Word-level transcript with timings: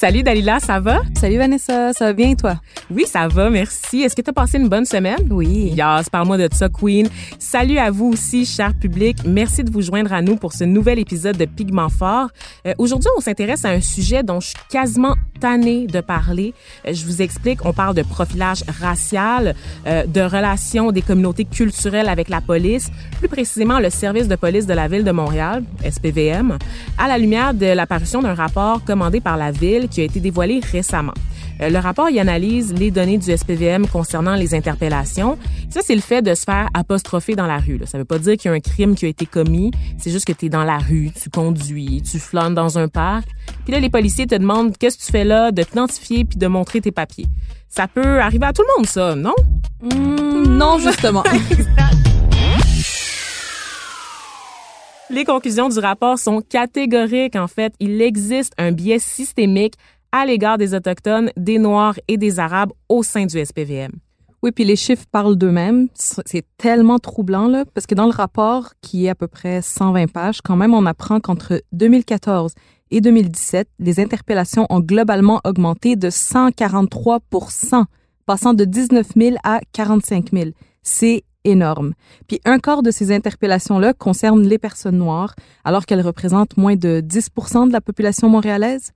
Salut 0.00 0.22
Dalila, 0.22 0.60
ça 0.60 0.80
va? 0.80 1.02
Salut 1.14 1.36
Vanessa, 1.36 1.92
ça 1.92 2.06
va 2.06 2.12
bien 2.14 2.34
toi? 2.34 2.54
Oui, 2.90 3.04
ça 3.06 3.28
va, 3.28 3.50
merci. 3.50 4.00
Est-ce 4.00 4.16
que 4.16 4.22
tu 4.22 4.30
as 4.30 4.32
passé 4.32 4.56
une 4.56 4.66
bonne 4.66 4.86
semaine? 4.86 5.28
Oui. 5.30 5.74
Yes, 5.76 6.08
parle-moi 6.08 6.38
de 6.38 6.48
ça, 6.54 6.70
Queen. 6.70 7.06
Salut 7.38 7.76
à 7.76 7.90
vous 7.90 8.06
aussi, 8.06 8.46
cher 8.46 8.72
public. 8.80 9.18
Merci 9.26 9.62
de 9.62 9.70
vous 9.70 9.82
joindre 9.82 10.14
à 10.14 10.22
nous 10.22 10.36
pour 10.36 10.54
ce 10.54 10.64
nouvel 10.64 11.00
épisode 11.00 11.36
de 11.36 11.44
Pigment 11.44 11.90
Fort. 11.90 12.30
Euh, 12.66 12.72
Aujourd'hui, 12.78 13.10
on 13.18 13.20
s'intéresse 13.20 13.66
à 13.66 13.72
un 13.72 13.82
sujet 13.82 14.22
dont 14.22 14.40
je 14.40 14.46
suis 14.46 14.56
quasiment 14.70 15.16
tannée 15.40 15.86
de 15.86 16.00
parler. 16.00 16.54
Euh, 16.86 16.92
je 16.92 17.04
vous 17.04 17.22
explique, 17.22 17.64
on 17.64 17.72
parle 17.72 17.94
de 17.94 18.02
profilage 18.02 18.62
racial, 18.80 19.54
euh, 19.86 20.06
de 20.06 20.20
relations 20.20 20.92
des 20.92 21.02
communautés 21.02 21.44
culturelles 21.44 22.08
avec 22.08 22.28
la 22.28 22.40
police, 22.40 22.90
plus 23.18 23.28
précisément 23.28 23.78
le 23.80 23.90
service 23.90 24.28
de 24.28 24.36
police 24.36 24.66
de 24.66 24.74
la 24.74 24.86
ville 24.88 25.04
de 25.04 25.10
Montréal, 25.10 25.64
SPVM, 25.88 26.58
à 26.98 27.08
la 27.08 27.18
lumière 27.18 27.54
de 27.54 27.66
l'apparition 27.66 28.22
d'un 28.22 28.34
rapport 28.34 28.84
commandé 28.84 29.20
par 29.20 29.36
la 29.36 29.50
ville 29.50 29.88
qui 29.88 30.00
a 30.00 30.04
été 30.04 30.20
dévoilé 30.20 30.60
récemment. 30.72 31.14
Euh, 31.60 31.68
le 31.68 31.78
rapport 31.78 32.08
y 32.08 32.18
analyse 32.18 32.72
les 32.72 32.90
données 32.90 33.18
du 33.18 33.36
SPVM 33.36 33.86
concernant 33.86 34.34
les 34.34 34.54
interpellations. 34.54 35.38
Ça, 35.68 35.80
c'est 35.84 35.94
le 35.94 36.00
fait 36.00 36.22
de 36.22 36.34
se 36.34 36.44
faire 36.44 36.68
apostropher 36.74 37.34
dans 37.34 37.46
la 37.46 37.58
rue. 37.58 37.76
Là. 37.76 37.86
Ça 37.86 37.98
veut 37.98 38.04
pas 38.04 38.18
dire 38.18 38.36
qu'il 38.36 38.50
y 38.50 38.54
a 38.54 38.56
un 38.56 38.60
crime 38.60 38.94
qui 38.94 39.04
a 39.04 39.08
été 39.08 39.26
commis. 39.26 39.70
C'est 39.98 40.10
juste 40.10 40.26
que 40.26 40.32
tu 40.32 40.46
es 40.46 40.48
dans 40.48 40.64
la 40.64 40.78
rue, 40.78 41.10
tu 41.10 41.28
conduis, 41.28 42.02
tu 42.02 42.18
flânes 42.18 42.54
dans 42.54 42.78
un 42.78 42.88
parc. 42.88 43.28
Puis 43.64 43.72
là, 43.72 43.80
les 43.80 43.90
policiers 43.90 44.26
te 44.26 44.34
demandent 44.34 44.76
qu'est-ce 44.76 44.98
que 44.98 45.04
tu 45.04 45.12
fais 45.12 45.24
là, 45.24 45.52
de 45.52 45.62
t'identifier 45.62 46.24
puis 46.24 46.38
de 46.38 46.46
montrer 46.46 46.80
tes 46.80 46.92
papiers. 46.92 47.26
Ça 47.68 47.86
peut 47.86 48.20
arriver 48.20 48.46
à 48.46 48.52
tout 48.52 48.62
le 48.62 48.78
monde, 48.78 48.86
ça, 48.86 49.14
non? 49.14 49.34
Mmh, 49.82 50.56
non, 50.56 50.78
justement. 50.78 51.24
Les 55.10 55.24
conclusions 55.24 55.68
du 55.68 55.78
rapport 55.80 56.18
sont 56.20 56.40
catégoriques, 56.40 57.34
en 57.34 57.48
fait. 57.48 57.74
Il 57.80 58.00
existe 58.00 58.52
un 58.58 58.70
biais 58.70 59.00
systémique 59.00 59.74
à 60.12 60.26
l'égard 60.26 60.58
des 60.58 60.74
Autochtones, 60.74 61.30
des 61.36 61.58
Noirs 61.58 61.98
et 62.08 62.16
des 62.16 62.38
Arabes 62.38 62.72
au 62.88 63.02
sein 63.02 63.26
du 63.26 63.44
SPVM. 63.44 63.92
Oui, 64.42 64.52
puis 64.52 64.64
les 64.64 64.76
chiffres 64.76 65.04
parlent 65.12 65.36
d'eux-mêmes. 65.36 65.88
C'est 65.94 66.46
tellement 66.56 66.98
troublant, 66.98 67.46
là, 67.46 67.64
parce 67.74 67.86
que 67.86 67.94
dans 67.94 68.06
le 68.06 68.12
rapport, 68.12 68.72
qui 68.80 69.04
est 69.04 69.10
à 69.10 69.14
peu 69.14 69.28
près 69.28 69.60
120 69.60 70.10
pages, 70.10 70.40
quand 70.40 70.56
même, 70.56 70.72
on 70.72 70.86
apprend 70.86 71.20
qu'entre 71.20 71.62
2014 71.72 72.54
et 72.90 73.02
2017, 73.02 73.68
les 73.78 74.00
interpellations 74.00 74.66
ont 74.70 74.80
globalement 74.80 75.40
augmenté 75.44 75.94
de 75.94 76.08
143 76.08 77.20
passant 78.24 78.54
de 78.54 78.64
19 78.64 79.08
000 79.14 79.36
à 79.44 79.60
45 79.72 80.30
000. 80.32 80.50
C'est 80.82 81.24
énorme. 81.44 81.92
Puis 82.26 82.40
un 82.44 82.58
quart 82.58 82.82
de 82.82 82.90
ces 82.90 83.12
interpellations-là 83.12 83.92
concernent 83.92 84.46
les 84.46 84.58
personnes 84.58 84.98
noires, 84.98 85.34
alors 85.64 85.84
qu'elles 85.84 86.00
représentent 86.00 86.56
moins 86.56 86.76
de 86.76 87.02
10% 87.06 87.68
de 87.68 87.72
la 87.72 87.80
population 87.80 88.28
montréalaise. 88.28 88.92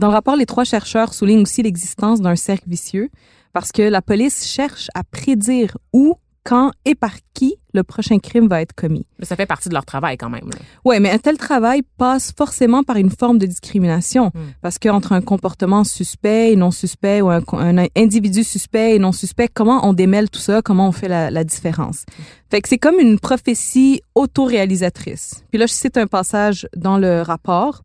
Dans 0.00 0.08
le 0.08 0.14
rapport, 0.14 0.34
les 0.34 0.46
trois 0.46 0.64
chercheurs 0.64 1.12
soulignent 1.12 1.42
aussi 1.42 1.62
l'existence 1.62 2.22
d'un 2.22 2.34
cercle 2.34 2.64
vicieux 2.66 3.10
parce 3.52 3.70
que 3.70 3.82
la 3.82 4.00
police 4.00 4.46
cherche 4.46 4.88
à 4.94 5.04
prédire 5.04 5.76
où, 5.92 6.14
quand 6.42 6.70
et 6.86 6.94
par 6.94 7.12
qui 7.34 7.56
le 7.74 7.82
prochain 7.82 8.18
crime 8.18 8.48
va 8.48 8.62
être 8.62 8.72
commis. 8.72 9.04
Mais 9.18 9.26
ça 9.26 9.36
fait 9.36 9.44
partie 9.44 9.68
de 9.68 9.74
leur 9.74 9.84
travail 9.84 10.16
quand 10.16 10.30
même. 10.30 10.48
Oui, 10.86 10.98
mais 11.00 11.10
un 11.10 11.18
tel 11.18 11.36
travail 11.36 11.82
passe 11.98 12.32
forcément 12.34 12.82
par 12.82 12.96
une 12.96 13.10
forme 13.10 13.36
de 13.36 13.44
discrimination. 13.44 14.28
Hmm. 14.28 14.52
Parce 14.62 14.78
qu'entre 14.78 15.12
un 15.12 15.20
comportement 15.20 15.84
suspect 15.84 16.52
et 16.52 16.56
non 16.56 16.70
suspect, 16.70 17.20
ou 17.20 17.28
un, 17.28 17.42
un, 17.52 17.84
individu 17.94 18.42
suspect 18.42 18.94
et 18.94 18.98
non 18.98 19.12
suspect, 19.12 19.48
comment 19.52 19.86
on 19.86 19.92
démêle 19.92 20.30
tout 20.30 20.40
ça, 20.40 20.62
comment 20.62 20.88
on 20.88 20.92
fait 20.92 21.08
la, 21.08 21.30
la 21.30 21.44
différence? 21.44 22.06
Fait 22.50 22.62
que 22.62 22.70
c'est 22.70 22.78
comme 22.78 22.98
une 22.98 23.20
prophétie 23.20 24.00
autoréalisatrice. 24.14 25.44
Puis 25.50 25.58
là, 25.58 25.66
je 25.66 25.74
cite 25.74 25.98
un 25.98 26.06
passage 26.06 26.66
dans 26.74 26.96
le 26.96 27.20
rapport. 27.20 27.82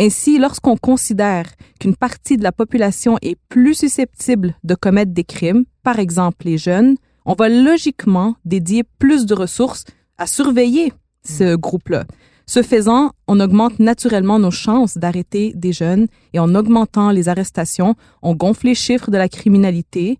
Ainsi, 0.00 0.38
lorsqu'on 0.38 0.76
considère 0.76 1.46
qu'une 1.80 1.96
partie 1.96 2.36
de 2.36 2.44
la 2.44 2.52
population 2.52 3.18
est 3.20 3.36
plus 3.48 3.74
susceptible 3.74 4.54
de 4.62 4.76
commettre 4.76 5.12
des 5.12 5.24
crimes, 5.24 5.64
par 5.82 5.98
exemple 5.98 6.46
les 6.46 6.56
jeunes, 6.56 6.96
on 7.24 7.34
va 7.34 7.48
logiquement 7.48 8.36
dédier 8.44 8.84
plus 8.98 9.26
de 9.26 9.34
ressources 9.34 9.84
à 10.16 10.26
surveiller 10.26 10.92
ce 11.24 11.56
groupe-là. 11.56 12.04
Ce 12.46 12.62
faisant, 12.62 13.10
on 13.26 13.40
augmente 13.40 13.78
naturellement 13.80 14.38
nos 14.38 14.52
chances 14.52 14.96
d'arrêter 14.96 15.52
des 15.54 15.72
jeunes 15.72 16.06
et 16.32 16.38
en 16.38 16.54
augmentant 16.54 17.10
les 17.10 17.28
arrestations, 17.28 17.94
on 18.22 18.34
gonfle 18.34 18.66
les 18.66 18.74
chiffres 18.74 19.10
de 19.10 19.18
la 19.18 19.28
criminalité. 19.28 20.18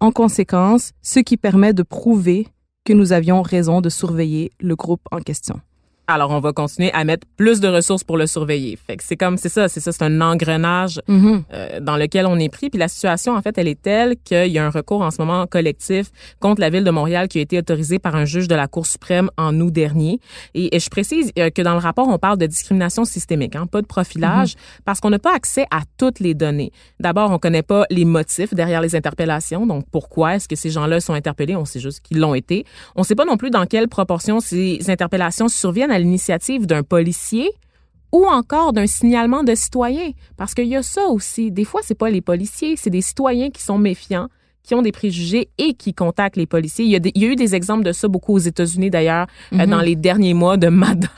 En 0.00 0.10
conséquence, 0.10 0.90
ce 1.02 1.20
qui 1.20 1.36
permet 1.36 1.72
de 1.72 1.82
prouver 1.82 2.48
que 2.84 2.92
nous 2.92 3.12
avions 3.12 3.42
raison 3.42 3.80
de 3.80 3.88
surveiller 3.88 4.50
le 4.60 4.76
groupe 4.76 5.02
en 5.10 5.20
question. 5.20 5.60
Alors, 6.10 6.30
on 6.32 6.40
va 6.40 6.52
continuer 6.52 6.92
à 6.92 7.04
mettre 7.04 7.26
plus 7.36 7.60
de 7.60 7.68
ressources 7.68 8.02
pour 8.02 8.16
le 8.16 8.26
surveiller. 8.26 8.76
Fait 8.76 8.96
que 8.96 9.04
c'est 9.04 9.16
comme, 9.16 9.36
c'est 9.36 9.48
ça, 9.48 9.68
c'est 9.68 9.78
ça, 9.78 9.92
c'est 9.92 10.02
un 10.02 10.20
engrenage 10.20 11.00
mm-hmm. 11.08 11.42
euh, 11.52 11.80
dans 11.80 11.96
lequel 11.96 12.26
on 12.26 12.36
est 12.36 12.48
pris. 12.48 12.68
Puis 12.68 12.80
la 12.80 12.88
situation, 12.88 13.36
en 13.36 13.42
fait, 13.42 13.56
elle 13.58 13.68
est 13.68 13.80
telle 13.80 14.16
qu'il 14.24 14.48
y 14.48 14.58
a 14.58 14.66
un 14.66 14.70
recours 14.70 15.02
en 15.02 15.10
ce 15.12 15.22
moment 15.22 15.46
collectif 15.46 16.10
contre 16.40 16.60
la 16.60 16.68
ville 16.68 16.82
de 16.82 16.90
Montréal 16.90 17.28
qui 17.28 17.38
a 17.38 17.42
été 17.42 17.58
autorisé 17.58 18.00
par 18.00 18.16
un 18.16 18.24
juge 18.24 18.48
de 18.48 18.56
la 18.56 18.66
Cour 18.66 18.86
suprême 18.86 19.30
en 19.36 19.58
août 19.60 19.72
dernier. 19.72 20.18
Et, 20.54 20.78
je 20.80 20.90
précise 20.90 21.30
euh, 21.38 21.50
que 21.50 21.62
dans 21.62 21.74
le 21.74 21.78
rapport, 21.78 22.08
on 22.08 22.18
parle 22.18 22.38
de 22.38 22.46
discrimination 22.46 23.04
systémique, 23.04 23.54
hein, 23.54 23.66
pas 23.66 23.80
de 23.80 23.86
profilage, 23.86 24.54
mm-hmm. 24.54 24.80
parce 24.84 25.00
qu'on 25.00 25.10
n'a 25.10 25.18
pas 25.18 25.34
accès 25.34 25.66
à 25.70 25.82
toutes 25.96 26.18
les 26.18 26.34
données. 26.34 26.72
D'abord, 26.98 27.30
on 27.30 27.38
connaît 27.38 27.62
pas 27.62 27.84
les 27.90 28.04
motifs 28.04 28.52
derrière 28.54 28.80
les 28.80 28.96
interpellations. 28.96 29.66
Donc, 29.66 29.84
pourquoi 29.92 30.36
est-ce 30.36 30.48
que 30.48 30.56
ces 30.56 30.70
gens-là 30.70 31.00
sont 31.00 31.14
interpellés? 31.14 31.54
On 31.54 31.64
sait 31.64 31.80
juste 31.80 32.00
qu'ils 32.00 32.18
l'ont 32.18 32.34
été. 32.34 32.64
On 32.96 33.04
sait 33.04 33.14
pas 33.14 33.24
non 33.24 33.36
plus 33.36 33.50
dans 33.50 33.66
quelle 33.66 33.88
proportion 33.88 34.40
ces 34.40 34.90
interpellations 34.90 35.48
surviennent 35.48 35.90
à 35.90 35.99
l'initiative 36.00 36.66
d'un 36.66 36.82
policier 36.82 37.50
ou 38.12 38.26
encore 38.26 38.72
d'un 38.72 38.86
signalement 38.86 39.44
de 39.44 39.54
citoyen. 39.54 40.10
Parce 40.36 40.54
qu'il 40.54 40.66
y 40.66 40.76
a 40.76 40.82
ça 40.82 41.06
aussi. 41.06 41.52
Des 41.52 41.64
fois, 41.64 41.80
c'est 41.84 41.94
pas 41.94 42.10
les 42.10 42.20
policiers, 42.20 42.76
c'est 42.76 42.90
des 42.90 43.02
citoyens 43.02 43.50
qui 43.50 43.62
sont 43.62 43.78
méfiants, 43.78 44.28
qui 44.62 44.74
ont 44.74 44.82
des 44.82 44.92
préjugés 44.92 45.48
et 45.58 45.74
qui 45.74 45.94
contactent 45.94 46.36
les 46.36 46.46
policiers. 46.46 46.84
Il 46.84 46.90
y 46.90 46.96
a, 46.96 47.00
il 47.02 47.22
y 47.22 47.24
a 47.24 47.28
eu 47.28 47.36
des 47.36 47.54
exemples 47.54 47.84
de 47.84 47.92
ça 47.92 48.08
beaucoup 48.08 48.34
aux 48.34 48.38
États-Unis 48.38 48.90
d'ailleurs 48.90 49.26
euh, 49.52 49.56
mm-hmm. 49.56 49.66
dans 49.66 49.80
les 49.80 49.96
derniers 49.96 50.34
mois 50.34 50.56
de 50.56 50.68
madame. 50.68 51.08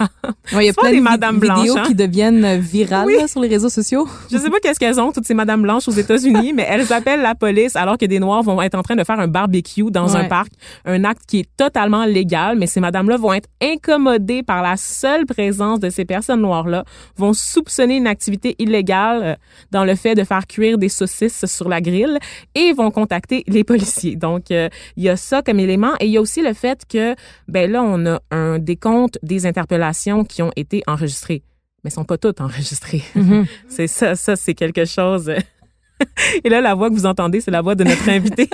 il 0.52 0.62
y 0.62 0.68
a 0.68 0.72
plein 0.76 0.92
de 0.92 1.00
madame 1.00 1.40
vidéos 1.40 1.76
hein? 1.76 1.84
qui 1.86 1.94
deviennent 1.94 2.58
virales 2.58 3.28
sur 3.28 3.40
les 3.40 3.48
réseaux 3.48 3.68
sociaux. 3.68 4.06
Je 4.30 4.38
sais 4.38 4.50
pas 4.50 4.60
qu'est-ce 4.60 4.78
qu'elles 4.78 5.00
ont 5.00 5.12
toutes 5.12 5.26
ces 5.26 5.34
madames 5.34 5.62
blanches 5.62 5.88
aux 5.88 5.92
États-Unis, 5.92 6.52
mais 6.54 6.66
elles 6.68 6.92
appellent 6.92 7.22
la 7.22 7.34
police 7.34 7.76
alors 7.76 7.98
que 7.98 8.06
des 8.06 8.20
noirs 8.20 8.42
vont 8.42 8.60
être 8.62 8.74
en 8.74 8.82
train 8.82 8.96
de 8.96 9.04
faire 9.04 9.18
un 9.20 9.28
barbecue 9.28 9.90
dans 9.90 10.16
un 10.16 10.24
parc, 10.24 10.52
un 10.84 11.04
acte 11.04 11.22
qui 11.26 11.40
est 11.40 11.48
totalement 11.56 12.04
légal, 12.04 12.58
mais 12.58 12.66
ces 12.66 12.80
madames-là 12.80 13.16
vont 13.16 13.32
être 13.32 13.48
incommodées 13.62 14.42
par 14.42 14.62
la 14.62 14.76
seule 14.76 15.26
présence 15.26 15.80
de 15.80 15.90
ces 15.90 16.04
personnes 16.04 16.40
noires-là, 16.40 16.84
vont 17.16 17.32
soupçonner 17.32 17.96
une 17.96 18.06
activité 18.06 18.54
illégale 18.58 19.22
euh, 19.22 19.34
dans 19.70 19.84
le 19.84 19.94
fait 19.94 20.14
de 20.14 20.24
faire 20.24 20.46
cuire 20.46 20.78
des 20.78 20.88
saucisses 20.88 21.44
sur 21.46 21.68
la 21.68 21.80
grille 21.80 22.18
et 22.54 22.72
vont 22.72 22.90
contacter 22.90 23.31
les 23.46 23.64
policiers. 23.64 24.16
Donc, 24.16 24.50
euh, 24.50 24.68
il 24.96 25.04
y 25.04 25.08
a 25.08 25.16
ça 25.16 25.42
comme 25.42 25.60
élément. 25.60 25.92
Et 26.00 26.06
il 26.06 26.12
y 26.12 26.16
a 26.16 26.20
aussi 26.20 26.42
le 26.42 26.52
fait 26.52 26.82
que, 26.88 27.14
ben 27.48 27.70
là, 27.70 27.82
on 27.82 28.06
a 28.06 28.20
un 28.30 28.58
décompte 28.58 29.18
des 29.22 29.46
interpellations 29.46 30.24
qui 30.24 30.42
ont 30.42 30.52
été 30.56 30.82
enregistrées. 30.86 31.42
Mais 31.82 31.88
elles 31.88 31.94
sont 31.94 32.04
pas 32.04 32.18
toutes 32.18 32.40
enregistrées. 32.40 33.02
Mm-hmm. 33.16 33.46
c'est 33.68 33.86
ça, 33.86 34.14
ça, 34.14 34.36
c'est 34.36 34.54
quelque 34.54 34.84
chose. 34.84 35.32
Et 36.44 36.48
là, 36.48 36.60
la 36.60 36.74
voix 36.74 36.90
que 36.90 36.94
vous 36.94 37.06
entendez, 37.06 37.40
c'est 37.40 37.50
la 37.50 37.62
voix 37.62 37.74
de 37.74 37.84
notre 37.84 38.08
invitée. 38.08 38.48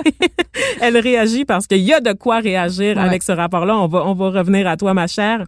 Elle 0.81 0.97
réagit 0.97 1.45
parce 1.45 1.67
qu'il 1.67 1.79
y 1.79 1.93
a 1.93 1.99
de 1.99 2.13
quoi 2.13 2.39
réagir 2.39 2.99
avec 2.99 3.23
ce 3.23 3.31
rapport-là. 3.31 3.77
On 3.77 3.87
va, 3.87 4.05
on 4.05 4.13
va 4.13 4.29
revenir 4.29 4.67
à 4.67 4.77
toi, 4.77 4.93
ma 4.93 5.07
chère. 5.07 5.45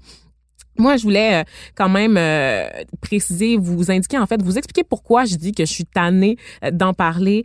Moi, 0.77 0.97
je 0.97 1.03
voulais 1.03 1.41
euh, 1.41 1.43
quand 1.75 1.89
même 1.89 2.15
euh, 2.17 2.67
préciser, 3.01 3.57
vous 3.57 3.91
indiquer 3.91 4.17
en 4.17 4.25
fait, 4.25 4.41
vous 4.41 4.57
expliquer 4.57 4.83
pourquoi 4.83 5.25
je 5.25 5.35
dis 5.35 5.51
que 5.51 5.65
je 5.65 5.71
suis 5.71 5.85
tannée 5.85 6.37
euh, 6.63 6.71
d'en 6.71 6.93
parler. 6.93 7.43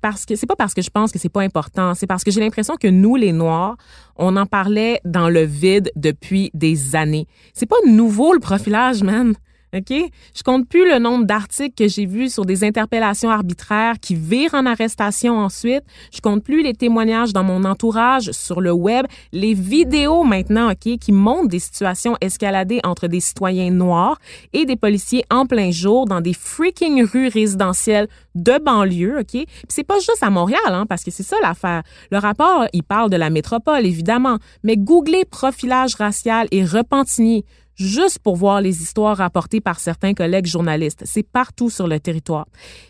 parce 0.00 0.26
que 0.26 0.34
c'est 0.34 0.46
pas 0.46 0.56
parce 0.56 0.74
que 0.74 0.82
je 0.82 0.90
pense 0.90 1.12
que 1.12 1.18
c'est 1.18 1.28
pas 1.28 1.42
important, 1.42 1.94
c'est 1.94 2.06
parce 2.06 2.24
que 2.24 2.30
j'ai 2.30 2.40
l'impression 2.40 2.76
que 2.76 2.88
nous, 2.88 3.16
les 3.16 3.32
Noirs, 3.32 3.76
on 4.16 4.36
en 4.36 4.46
parlait 4.46 5.00
dans 5.04 5.28
le 5.28 5.42
vide 5.42 5.90
depuis 5.96 6.50
des 6.54 6.96
années. 6.96 7.26
C'est 7.54 7.66
pas 7.66 7.76
nouveau 7.86 8.32
le 8.32 8.40
profilage, 8.40 9.02
man. 9.02 9.34
OK? 9.74 9.90
Je 10.34 10.42
compte 10.42 10.68
plus 10.68 10.86
le 10.86 10.98
nombre 10.98 11.24
d'articles 11.24 11.74
que 11.74 11.88
j'ai 11.88 12.04
vus 12.04 12.30
sur 12.30 12.44
des 12.44 12.62
interpellations 12.62 13.30
arbitraires 13.30 13.94
qui 14.00 14.14
virent 14.14 14.52
en 14.54 14.66
arrestation 14.66 15.38
ensuite. 15.38 15.82
Je 16.14 16.20
compte 16.20 16.44
plus 16.44 16.62
les 16.62 16.74
témoignages 16.74 17.32
dans 17.32 17.42
mon 17.42 17.64
entourage 17.64 18.30
sur 18.32 18.60
le 18.60 18.72
web, 18.72 19.06
les 19.32 19.54
vidéos 19.54 20.24
maintenant, 20.24 20.70
OK, 20.70 20.98
qui 20.98 21.12
montrent 21.12 21.48
des 21.48 21.58
situations 21.58 22.16
escaladées 22.20 22.80
entre 22.84 23.06
des 23.06 23.20
citoyens 23.20 23.70
noirs 23.70 24.18
et 24.52 24.66
des 24.66 24.76
policiers 24.76 25.24
en 25.30 25.46
plein 25.46 25.70
jour 25.70 26.04
dans 26.04 26.20
des 26.20 26.34
freaking 26.34 27.04
rues 27.04 27.28
résidentielles 27.28 28.08
de 28.34 28.58
banlieue, 28.62 29.20
OK? 29.20 29.30
Puis 29.30 29.46
c'est 29.68 29.84
pas 29.84 29.98
juste 29.98 30.22
à 30.22 30.28
Montréal, 30.28 30.60
hein, 30.66 30.84
parce 30.86 31.02
que 31.02 31.10
c'est 31.10 31.22
ça 31.22 31.36
l'affaire. 31.42 31.82
Le 32.10 32.18
rapport, 32.18 32.66
il 32.74 32.82
parle 32.82 33.08
de 33.08 33.16
la 33.16 33.30
métropole, 33.30 33.86
évidemment, 33.86 34.38
mais 34.62 34.76
googlez 34.76 35.24
profilage 35.24 35.94
racial 35.94 36.46
et 36.50 36.64
repentinier 36.64 37.44
juste 37.76 38.18
pour 38.18 38.36
voir 38.36 38.60
les 38.60 38.82
histoires 38.82 39.16
rapportées 39.16 39.60
par 39.60 39.80
certains 39.80 40.14
collègues 40.14 40.46
journalistes. 40.46 41.02
C'est 41.04 41.22
partout 41.22 41.70
sur 41.70 41.86
le 41.86 42.00
territoire. 42.00 42.46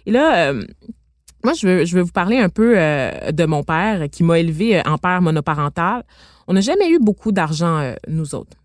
Et 0.06 0.11
là, 0.11 0.50
euh, 0.50 0.64
moi, 1.44 1.55
je 1.55 1.67
veux, 1.67 1.84
je 1.84 1.96
veux 1.96 2.02
vous 2.02 2.12
parler 2.12 2.38
un 2.38 2.49
peu 2.49 2.75
euh, 2.76 3.32
de 3.32 3.44
mon 3.44 3.62
père 3.62 4.08
qui 4.11 4.23
m'a 4.23 4.38
élevé 4.38 4.79
euh, 4.79 4.82
en 4.87 4.99
père 4.99 5.23
monoparental. 5.23 6.05
On 6.49 6.55
n'a 6.55 6.61
jamais 6.61 6.90
eu 6.90 6.99
beaucoup 6.99 7.31
d'argent, 7.31 7.94
nous 8.08 8.34
autres. 8.34 8.56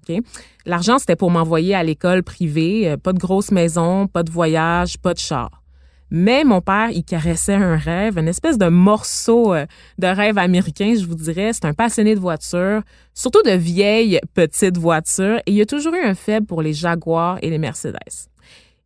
L'argent, 0.66 0.98
c'était 0.98 1.16
pour 1.16 1.30
m'envoyer 1.30 1.76
à 1.76 1.84
l'école 1.84 2.24
privée, 2.24 2.96
pas 3.04 3.14
de 3.14 3.20
grosse 3.20 3.52
maison, 3.52 4.08
pas 4.08 4.24
de 4.24 4.32
voyage, 4.32 4.98
pas 4.98 5.14
de 5.14 5.20
char. 5.20 5.62
Mais 6.10 6.44
mon 6.44 6.62
père, 6.62 6.90
il 6.92 7.04
caressait 7.04 7.54
un 7.54 7.76
rêve, 7.76 8.18
une 8.18 8.28
espèce 8.28 8.58
de 8.58 8.68
morceau 8.68 9.54
euh, 9.54 9.66
de 9.98 10.08
rêve 10.08 10.38
américain, 10.38 10.94
je 10.98 11.06
vous 11.06 11.16
dirais. 11.16 11.52
C'est 11.54 11.66
un 11.66 11.74
passionné 11.74 12.16
de 12.16 12.20
voitures, 12.20 12.82
surtout 13.14 13.44
de 13.44 13.52
vieilles 13.52 14.20
petites 14.34 14.78
voitures, 14.78 15.40
et 15.46 15.52
il 15.52 15.62
a 15.62 15.66
toujours 15.66 15.94
eu 15.94 16.02
un 16.02 16.16
faible 16.16 16.46
pour 16.46 16.62
les 16.62 16.74
Jaguars 16.74 17.40
et 17.42 17.50
les 17.50 17.58
Mercedes. 17.58 17.98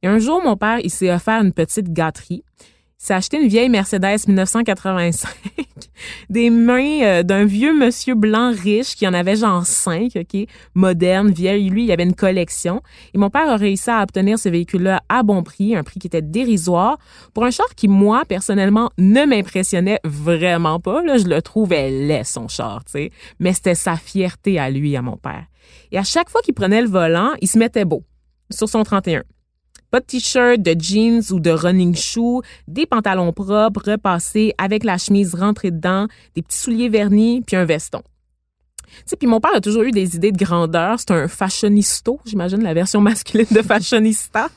Et 0.04 0.08
un 0.08 0.18
jour, 0.18 0.42
mon 0.44 0.58
père, 0.58 0.80
il 0.84 0.90
s'est 0.90 1.14
offert 1.14 1.42
une 1.42 1.54
petite 1.54 1.94
gâterie 1.94 2.44
s'est 3.06 3.16
acheté 3.16 3.42
une 3.42 3.48
vieille 3.48 3.70
Mercedes 3.70 4.28
1985 4.28 5.32
des 6.30 6.52
mains 6.52 7.02
euh, 7.02 7.24
d'un 7.24 7.46
vieux 7.46 7.74
monsieur 7.74 8.14
blanc 8.14 8.52
riche 8.52 8.96
qui 8.96 9.08
en 9.08 9.14
avait 9.14 9.36
genre 9.36 9.66
cinq, 9.66 10.16
OK, 10.16 10.48
moderne, 10.76 11.32
vieille. 11.32 11.70
Lui, 11.70 11.86
il 11.86 11.92
avait 11.92 12.04
une 12.04 12.14
collection. 12.14 12.82
Et 13.16 13.18
mon 13.18 13.32
père 13.32 13.50
a 13.50 13.58
réussi 13.58 13.90
à 13.90 14.04
obtenir 14.04 14.38
ce 14.38 14.50
véhicule-là 14.50 15.02
à 15.10 15.24
bon 15.24 15.42
prix, 15.42 15.76
un 15.76 15.84
prix 15.84 16.00
qui 16.00 16.08
était 16.08 16.22
dérisoire, 16.22 17.00
pour 17.34 17.44
un 17.44 17.50
char 17.50 17.74
qui, 17.76 17.88
moi, 17.88 18.24
personnellement, 18.28 18.92
ne 19.00 19.26
m'impressionnait 19.26 20.00
vraiment 20.04 20.80
pas. 20.80 21.04
Là, 21.04 21.18
je 21.18 21.26
le 21.26 21.42
trouvais 21.42 21.90
laid, 21.90 22.24
son 22.24 22.48
char, 22.48 22.84
tu 22.86 22.92
sais. 22.92 23.12
Mais 23.40 23.54
c'était 23.54 23.76
sa 23.76 23.96
fierté 23.96 24.60
à 24.60 24.70
lui, 24.70 24.96
à 24.96 25.02
mon 25.02 25.18
père. 25.18 25.46
Et 25.92 25.98
à 25.98 26.04
chaque 26.04 26.30
fois 26.30 26.42
qu'il 26.42 26.54
prenait 26.54 26.82
le 26.82 26.88
volant, 26.88 27.32
il 27.42 27.48
se 27.48 27.58
mettait 27.58 27.86
beau 27.86 28.04
sur 28.52 28.70
son 28.70 28.84
31. 28.84 29.24
Pas 29.92 30.00
de 30.00 30.06
t-shirt, 30.06 30.62
de 30.62 30.76
jeans 30.80 31.22
ou 31.32 31.40
de 31.40 31.52
running 31.52 31.96
shoes, 31.96 32.42
des 32.68 32.86
pantalons 32.86 33.34
propres, 33.34 33.92
repassés, 33.92 34.54
avec 34.58 34.86
la 34.86 34.98
chemise 34.98 35.36
rentrée 35.36 35.72
dedans, 35.72 36.08
des 36.36 36.42
petits 36.42 36.58
souliers 36.58 36.90
vernis, 36.90 37.42
puis 37.46 37.58
un 37.58 37.66
veston. 37.66 38.02
Puis 39.20 39.28
mon 39.28 39.40
père 39.40 39.56
a 39.56 39.62
toujours 39.62 39.84
eu 39.84 39.92
des 39.92 40.16
idées 40.16 40.32
de 40.32 40.38
grandeur. 40.38 41.00
C'est 41.00 41.12
un 41.12 41.28
fashionisto, 41.28 42.20
j'imagine 42.26 42.64
la 42.64 42.74
version 42.74 43.02
masculine 43.02 43.48
de 43.52 43.62
fashionista, 43.62 44.50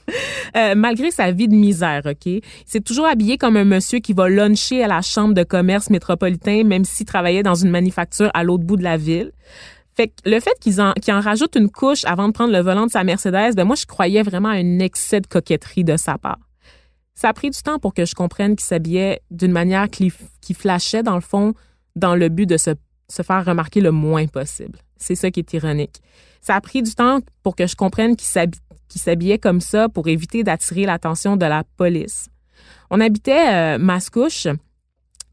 euh, 0.56 0.75
malgré 0.76 1.10
sa 1.10 1.32
vie 1.32 1.48
de 1.48 1.54
misère, 1.54 2.02
OK? 2.04 2.26
Il 2.26 2.42
s'est 2.64 2.80
toujours 2.80 3.06
habillé 3.06 3.38
comme 3.38 3.56
un 3.56 3.64
monsieur 3.64 3.98
qui 3.98 4.12
va 4.12 4.28
luncher 4.28 4.82
à 4.82 4.88
la 4.88 5.02
chambre 5.02 5.34
de 5.34 5.42
commerce 5.42 5.90
métropolitain, 5.90 6.64
même 6.64 6.84
s'il 6.84 7.06
travaillait 7.06 7.42
dans 7.42 7.54
une 7.54 7.70
manufacture 7.70 8.30
à 8.34 8.44
l'autre 8.44 8.64
bout 8.64 8.76
de 8.76 8.84
la 8.84 8.96
ville. 8.96 9.32
Fait 9.96 10.08
que 10.08 10.29
le 10.29 10.41
fait 10.41 10.58
qu'ils 10.61 10.81
en, 10.81 10.93
en 11.08 11.20
rajoutent 11.20 11.56
une 11.56 11.70
couche 11.70 12.05
avant 12.05 12.26
de 12.26 12.32
prendre 12.32 12.52
le 12.52 12.61
volant 12.61 12.87
de 12.87 12.91
sa 12.91 13.05
Mercedes, 13.05 13.55
ben 13.55 13.64
moi, 13.64 13.76
je 13.76 13.87
croyais 13.87 14.23
vraiment 14.23 14.49
à 14.49 14.55
un 14.55 14.79
excès 14.81 15.20
de 15.20 15.26
coquetterie 15.26 15.85
de 15.85 15.96
sa 15.96 16.19
part. 16.19 16.41
Ça 17.14 17.29
a 17.29 17.32
pris 17.32 17.50
du 17.50 17.62
temps 17.62 17.79
pour 17.79 17.94
que 17.94 18.05
je 18.05 18.14
comprenne 18.14 18.56
qu'il 18.56 18.67
s'habillait 18.67 19.20
d'une 19.31 19.52
manière 19.52 19.88
qui, 19.88 20.11
flashait, 20.52 21.05
dans 21.05 21.14
le 21.14 21.20
fond, 21.20 21.55
dans 21.94 22.17
le 22.17 22.29
but 22.29 22.46
de 22.46 22.56
se, 22.56 22.70
se 23.08 23.23
faire 23.23 23.44
remarquer 23.44 23.81
le 23.81 23.93
moins 23.93 24.26
possible. 24.26 24.81
C'est 24.96 25.14
ça 25.14 25.31
qui 25.31 25.41
est 25.41 25.52
ironique. 25.52 26.00
Ça 26.40 26.56
a 26.56 26.61
pris 26.61 26.82
du 26.82 26.93
temps 26.93 27.20
pour 27.44 27.55
que 27.55 27.69
je 27.69 27.76
comprenne 27.76 28.17
qu'il 28.17 28.29
s'habillait 28.99 29.38
comme 29.38 29.61
ça 29.61 29.88
pour 29.88 30.08
éviter 30.08 30.43
d'attirer 30.43 30.87
l'attention 30.87 31.37
de 31.37 31.47
la 31.47 31.62
police. 31.76 32.29
On 32.90 33.00
habitait 33.00 33.52
euh, 33.52 33.79
Mascouche, 33.79 34.49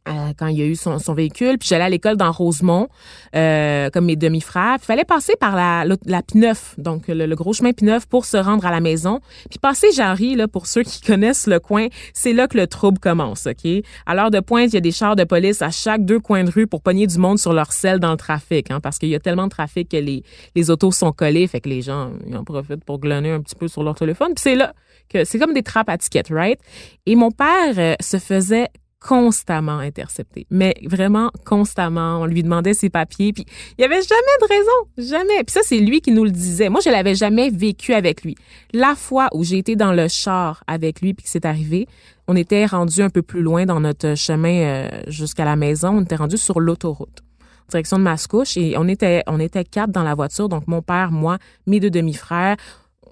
quand 0.06 0.48
il 0.48 0.58
y 0.58 0.62
a 0.62 0.66
eu 0.66 0.76
son, 0.76 1.00
son 1.00 1.14
véhicule. 1.14 1.58
Puis 1.58 1.70
j'allais 1.70 1.84
à 1.84 1.90
l'école 1.90 2.18
dans 2.18 2.32
Rosemont, 2.32 2.88
euh, 3.36 3.90
comme 3.90 4.06
mes 4.06 4.16
demi-frères. 4.16 4.78
Il 4.82 4.86
fallait 4.86 5.06
passer 5.06 5.34
par 5.40 5.56
la, 5.56 5.86
la, 6.06 6.22
P9, 6.22 6.56
donc 6.80 7.08
le, 7.08 7.34
gros 7.36 7.54
chemin 7.54 7.72
P9 7.72 8.08
pour 8.10 8.26
se 8.26 8.38
rendre 8.38 8.66
à 8.66 8.72
la 8.72 8.80
maison. 8.80 9.20
Puis 9.50 9.60
passer 9.60 9.92
Jarry, 9.92 10.36
là, 10.36 10.48
pour 10.48 10.68
ceux 10.68 10.84
qui 10.84 11.02
connaissent 11.06 11.48
le 11.48 11.60
coin, 11.60 11.88
c'est 12.14 12.34
là 12.34 12.48
que 12.48 12.58
le 12.58 12.68
trouble 12.68 13.00
commence, 13.00 13.48
OK? 13.48 13.70
À 14.06 14.16
l'heure 14.16 14.32
de 14.32 14.40
pointe, 14.40 14.72
il 14.72 14.76
y 14.76 14.78
a 14.78 14.82
des 14.82 14.92
chars 14.92 15.16
de 15.16 15.24
police 15.24 15.62
à 15.62 15.70
chaque 15.70 16.06
deux 16.06 16.20
coins 16.20 16.44
de 16.44 16.52
rue 16.52 16.68
pour 16.68 16.82
pogner 16.82 17.08
du 17.08 17.18
monde 17.18 17.40
sur 17.40 17.54
leur 17.54 17.72
selle 17.72 18.00
dans 18.00 18.12
le 18.12 18.18
trafic, 18.18 18.72
hein, 18.72 18.80
parce 18.80 18.98
qu'il 18.98 19.10
y 19.10 19.16
a 19.16 19.20
tellement 19.20 19.46
de 19.46 19.52
trafic 19.52 19.90
que 19.90 19.98
les, 19.98 20.24
les 20.56 20.70
autos 20.70 20.92
sont 20.92 21.12
collées, 21.12 21.48
fait 21.48 21.62
que 21.62 21.70
les 21.70 21.82
gens 21.82 22.12
ils 22.26 22.36
en 22.36 22.44
profitent 22.44 22.84
pour 22.84 23.00
glanner 23.00 23.32
un 23.32 23.42
petit 23.42 23.56
peu 23.56 23.68
sur 23.68 23.84
leur 23.84 23.96
téléphone. 23.96 24.34
Puis 24.36 24.44
c'est 24.44 24.56
là 24.56 24.74
que 25.10 25.26
c'est 25.26 25.40
comme 25.40 25.54
des 25.54 25.64
trappes 25.64 25.90
à 25.90 25.98
tickets, 25.98 26.30
right? 26.30 26.60
Et 27.06 27.16
mon 27.16 27.32
père 27.32 27.74
euh, 27.78 27.96
se 28.00 28.18
faisait 28.18 28.68
constamment 29.02 29.80
intercepté. 29.80 30.46
Mais 30.50 30.76
vraiment 30.86 31.32
constamment. 31.46 32.22
On 32.22 32.26
lui 32.26 32.44
demandait 32.44 32.74
ses 32.74 32.90
papiers, 32.90 33.34
puis 33.34 33.46
il 33.78 33.82
y 33.82 33.86
avait 33.86 34.02
jamais 34.02 34.38
de 34.42 34.48
raison, 34.48 35.10
jamais. 35.12 35.44
Puis 35.44 35.54
ça, 35.54 35.62
c'est 35.64 35.80
lui 35.80 36.02
qui 36.02 36.12
nous 36.12 36.24
le 36.24 36.32
disait. 36.32 36.70
Moi, 36.70 36.80
je 36.86 36.90
l'avais 36.90 37.16
jamais 37.16 37.50
vécu 37.50 37.94
avec 37.94 38.24
lui. 38.24 38.36
La 38.74 38.96
fois 38.96 39.28
où 39.34 39.44
j'ai 39.44 39.58
été 39.58 39.76
dans 39.76 39.92
le 39.92 40.08
char 40.08 40.64
avec 40.68 41.02
lui, 41.02 41.14
puis 41.14 41.24
que 41.24 41.30
c'est 41.30 41.46
arrivé, 41.46 41.88
on 42.28 42.36
était 42.36 42.66
rendu 42.66 43.02
un 43.02 43.10
peu 43.10 43.24
plus 43.24 43.42
loin 43.42 43.66
dans 43.66 43.80
notre 43.80 44.16
chemin 44.16 44.62
euh, 44.62 44.90
jusqu'à 45.08 45.46
la 45.46 45.56
maison. 45.56 45.90
On 45.98 46.04
était 46.04 46.16
rendu 46.16 46.38
sur 46.38 46.60
l'autoroute 46.60 47.24
direction 47.70 47.98
de 47.98 48.04
Mascouche 48.04 48.58
et 48.58 48.76
on 48.78 48.86
était 48.90 49.24
on 49.28 49.40
était 49.40 49.64
quatre 49.64 49.92
dans 49.92 50.04
la 50.04 50.14
voiture 50.14 50.50
donc 50.50 50.68
mon 50.68 50.82
père 50.82 51.10
moi 51.10 51.38
mes 51.68 51.80
deux 51.80 51.90
demi-frères 51.90 52.58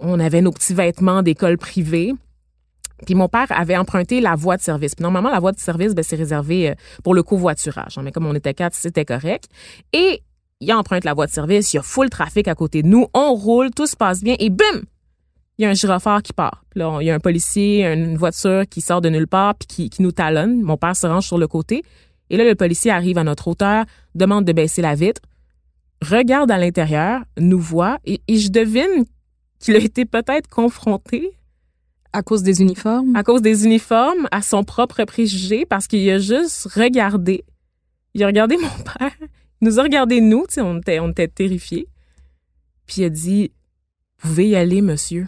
on 0.01 0.19
avait 0.19 0.41
nos 0.41 0.51
petits 0.51 0.73
vêtements 0.73 1.23
d'école 1.23 1.57
privée 1.57 2.13
puis 3.05 3.15
mon 3.15 3.27
père 3.27 3.47
avait 3.49 3.77
emprunté 3.77 4.21
la 4.21 4.35
voie 4.35 4.57
de 4.57 4.61
service. 4.61 4.99
Normalement, 4.99 5.29
la 5.29 5.39
voie 5.39 5.51
de 5.51 5.59
service, 5.59 5.93
ben, 5.93 6.03
c'est 6.03 6.15
réservé 6.15 6.69
euh, 6.69 6.75
pour 7.03 7.13
le 7.13 7.23
covoiturage. 7.23 7.97
Mais 8.03 8.11
comme 8.11 8.25
on 8.25 8.35
était 8.35 8.53
quatre, 8.53 8.75
c'était 8.75 9.05
correct. 9.05 9.45
Et 9.93 10.21
il 10.59 10.73
emprunte 10.73 11.05
la 11.05 11.13
voie 11.13 11.25
de 11.25 11.31
service, 11.31 11.73
il 11.73 11.77
y 11.77 11.79
a 11.79 11.83
full 11.83 12.09
trafic 12.09 12.47
à 12.47 12.55
côté 12.55 12.83
de 12.83 12.87
nous, 12.87 13.07
on 13.13 13.33
roule, 13.33 13.71
tout 13.71 13.87
se 13.87 13.95
passe 13.95 14.21
bien, 14.21 14.35
et 14.39 14.49
bim! 14.49 14.81
Il 15.57 15.63
y 15.63 15.65
a 15.65 15.69
un 15.69 15.73
gyrophare 15.73 16.21
qui 16.21 16.31
part. 16.31 16.63
Là, 16.75 16.99
il 17.01 17.07
y 17.07 17.11
a 17.11 17.15
un 17.15 17.19
policier, 17.19 17.85
une 17.85 18.15
voiture 18.15 18.63
qui 18.69 18.79
sort 18.79 19.01
de 19.01 19.09
nulle 19.09 19.27
part, 19.27 19.55
puis 19.55 19.89
qui, 19.89 20.01
nous 20.01 20.13
talonne. 20.13 20.61
Mon 20.61 20.77
père 20.77 20.95
se 20.95 21.05
range 21.05 21.27
sur 21.27 21.37
le 21.37 21.47
côté. 21.47 21.83
Et 22.29 22.37
là, 22.37 22.45
le 22.45 22.55
policier 22.55 22.91
arrive 22.91 23.17
à 23.17 23.25
notre 23.25 23.49
hauteur, 23.49 23.83
demande 24.15 24.45
de 24.45 24.53
baisser 24.53 24.81
la 24.81 24.95
vitre, 24.95 25.21
regarde 26.01 26.49
à 26.49 26.57
l'intérieur, 26.57 27.21
nous 27.37 27.59
voit, 27.59 27.97
et 28.05 28.21
je 28.29 28.49
devine 28.49 29.05
qu'il 29.59 29.75
a 29.75 29.79
été 29.79 30.05
peut-être 30.05 30.47
confronté 30.47 31.33
à 32.13 32.23
cause 32.23 32.43
des 32.43 32.61
uniformes? 32.61 33.15
À 33.15 33.23
cause 33.23 33.41
des 33.41 33.65
uniformes, 33.65 34.27
à 34.31 34.41
son 34.41 34.63
propre 34.63 35.03
préjugé, 35.05 35.65
parce 35.65 35.87
qu'il 35.87 36.09
a 36.09 36.19
juste 36.19 36.67
regardé. 36.73 37.43
Il 38.13 38.23
a 38.23 38.27
regardé 38.27 38.57
mon 38.57 38.83
père. 38.97 39.15
Il 39.61 39.67
nous 39.67 39.79
a 39.79 39.83
regardé 39.83 40.21
nous, 40.21 40.45
tu 40.47 40.55
sais, 40.55 40.61
on 40.61 40.77
était, 40.77 40.99
on 40.99 41.09
était 41.09 41.27
terrifiés. 41.27 41.87
Puis 42.85 43.01
il 43.01 43.05
a 43.05 43.09
dit, 43.09 43.51
vous 44.21 44.29
pouvez 44.29 44.49
y 44.49 44.55
aller, 44.55 44.81
monsieur. 44.81 45.27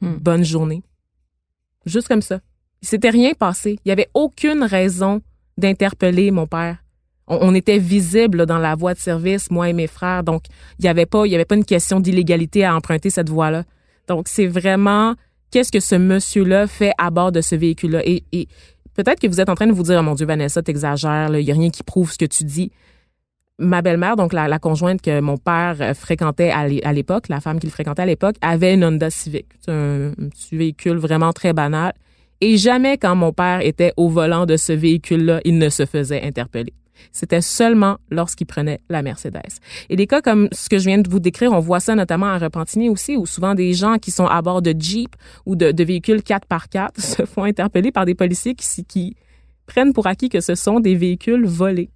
Hmm. 0.00 0.14
Bonne 0.14 0.44
journée. 0.44 0.82
Juste 1.84 2.08
comme 2.08 2.22
ça. 2.22 2.40
Il 2.80 2.88
s'était 2.88 3.10
rien 3.10 3.32
passé. 3.34 3.78
Il 3.84 3.88
n'y 3.88 3.92
avait 3.92 4.08
aucune 4.14 4.62
raison 4.62 5.22
d'interpeller 5.58 6.30
mon 6.30 6.46
père. 6.46 6.78
On, 7.28 7.54
était 7.54 7.78
visible 7.78 8.46
dans 8.46 8.58
la 8.58 8.74
voie 8.74 8.94
de 8.94 8.98
service, 8.98 9.50
moi 9.50 9.68
et 9.68 9.72
mes 9.72 9.86
frères. 9.86 10.24
Donc, 10.24 10.42
il 10.78 10.82
n'y 10.82 10.88
avait 10.88 11.06
pas, 11.06 11.24
il 11.24 11.30
y 11.30 11.34
avait 11.34 11.44
pas 11.44 11.54
une 11.54 11.64
question 11.64 12.00
d'illégalité 12.00 12.64
à 12.64 12.74
emprunter 12.74 13.10
cette 13.10 13.30
voie-là. 13.30 13.64
Donc, 14.08 14.26
c'est 14.26 14.48
vraiment 14.48 15.14
qu'est-ce 15.52 15.70
que 15.70 15.78
ce 15.78 15.94
monsieur-là 15.94 16.66
fait 16.66 16.92
à 16.98 17.10
bord 17.10 17.30
de 17.30 17.40
ce 17.40 17.54
véhicule-là? 17.54 18.00
Et, 18.04 18.24
peut-être 18.94 19.20
que 19.20 19.28
vous 19.28 19.40
êtes 19.40 19.48
en 19.48 19.54
train 19.54 19.68
de 19.68 19.72
vous 19.72 19.84
dire, 19.84 19.98
oh 20.00 20.02
mon 20.02 20.14
Dieu, 20.14 20.26
Vanessa, 20.26 20.62
t'exagères, 20.62 21.34
il 21.36 21.44
n'y 21.44 21.50
a 21.50 21.54
rien 21.54 21.70
qui 21.70 21.84
prouve 21.84 22.10
ce 22.10 22.18
que 22.18 22.24
tu 22.24 22.42
dis. 22.42 22.72
Ma 23.58 23.82
belle-mère, 23.82 24.16
donc 24.16 24.32
la, 24.32 24.58
conjointe 24.58 25.00
que 25.00 25.20
mon 25.20 25.36
père 25.36 25.76
euh, 25.80 25.94
fréquentait 25.94 26.50
à 26.50 26.92
l'époque, 26.92 27.28
la 27.28 27.40
femme 27.40 27.60
qu'il 27.60 27.70
fréquentait 27.70 28.02
à 28.02 28.06
l'époque, 28.06 28.34
avait 28.40 28.74
une 28.74 28.84
Honda 28.84 29.10
Civic. 29.10 29.46
un, 29.68 30.08
un 30.18 30.28
petit 30.30 30.56
véhicule 30.56 30.96
vraiment 30.96 31.32
très 31.32 31.52
banal. 31.52 31.92
Et 32.40 32.56
jamais 32.56 32.98
quand 32.98 33.14
mon 33.14 33.32
père 33.32 33.60
était 33.60 33.92
au 33.96 34.08
volant 34.08 34.46
de 34.46 34.56
ce 34.56 34.72
véhicule-là, 34.72 35.40
il 35.44 35.58
ne 35.58 35.68
se 35.68 35.86
faisait 35.86 36.22
interpeller. 36.22 36.72
C'était 37.10 37.40
seulement 37.40 37.98
lorsqu'il 38.10 38.46
prenait 38.46 38.80
la 38.88 39.02
Mercedes. 39.02 39.40
Et 39.88 39.96
des 39.96 40.06
cas 40.06 40.20
comme 40.20 40.48
ce 40.52 40.68
que 40.68 40.78
je 40.78 40.86
viens 40.86 40.98
de 40.98 41.08
vous 41.08 41.20
décrire, 41.20 41.52
on 41.52 41.60
voit 41.60 41.80
ça 41.80 41.94
notamment 41.94 42.26
à 42.26 42.38
Repentigny 42.38 42.88
aussi, 42.88 43.16
où 43.16 43.26
souvent 43.26 43.54
des 43.54 43.72
gens 43.72 43.98
qui 43.98 44.10
sont 44.10 44.26
à 44.26 44.40
bord 44.42 44.62
de 44.62 44.74
Jeep 44.78 45.16
ou 45.46 45.56
de, 45.56 45.82
véhicules 45.82 46.20
4x4 46.20 47.00
se 47.00 47.24
font 47.24 47.44
interpeller 47.44 47.92
par 47.92 48.04
des 48.04 48.14
policiers 48.14 48.54
qui, 48.54 48.84
qui 48.84 49.16
prennent 49.66 49.92
pour 49.92 50.06
acquis 50.06 50.28
que 50.28 50.40
ce 50.40 50.54
sont 50.54 50.80
des 50.80 50.94
véhicules 50.94 51.46
volés. 51.46 51.90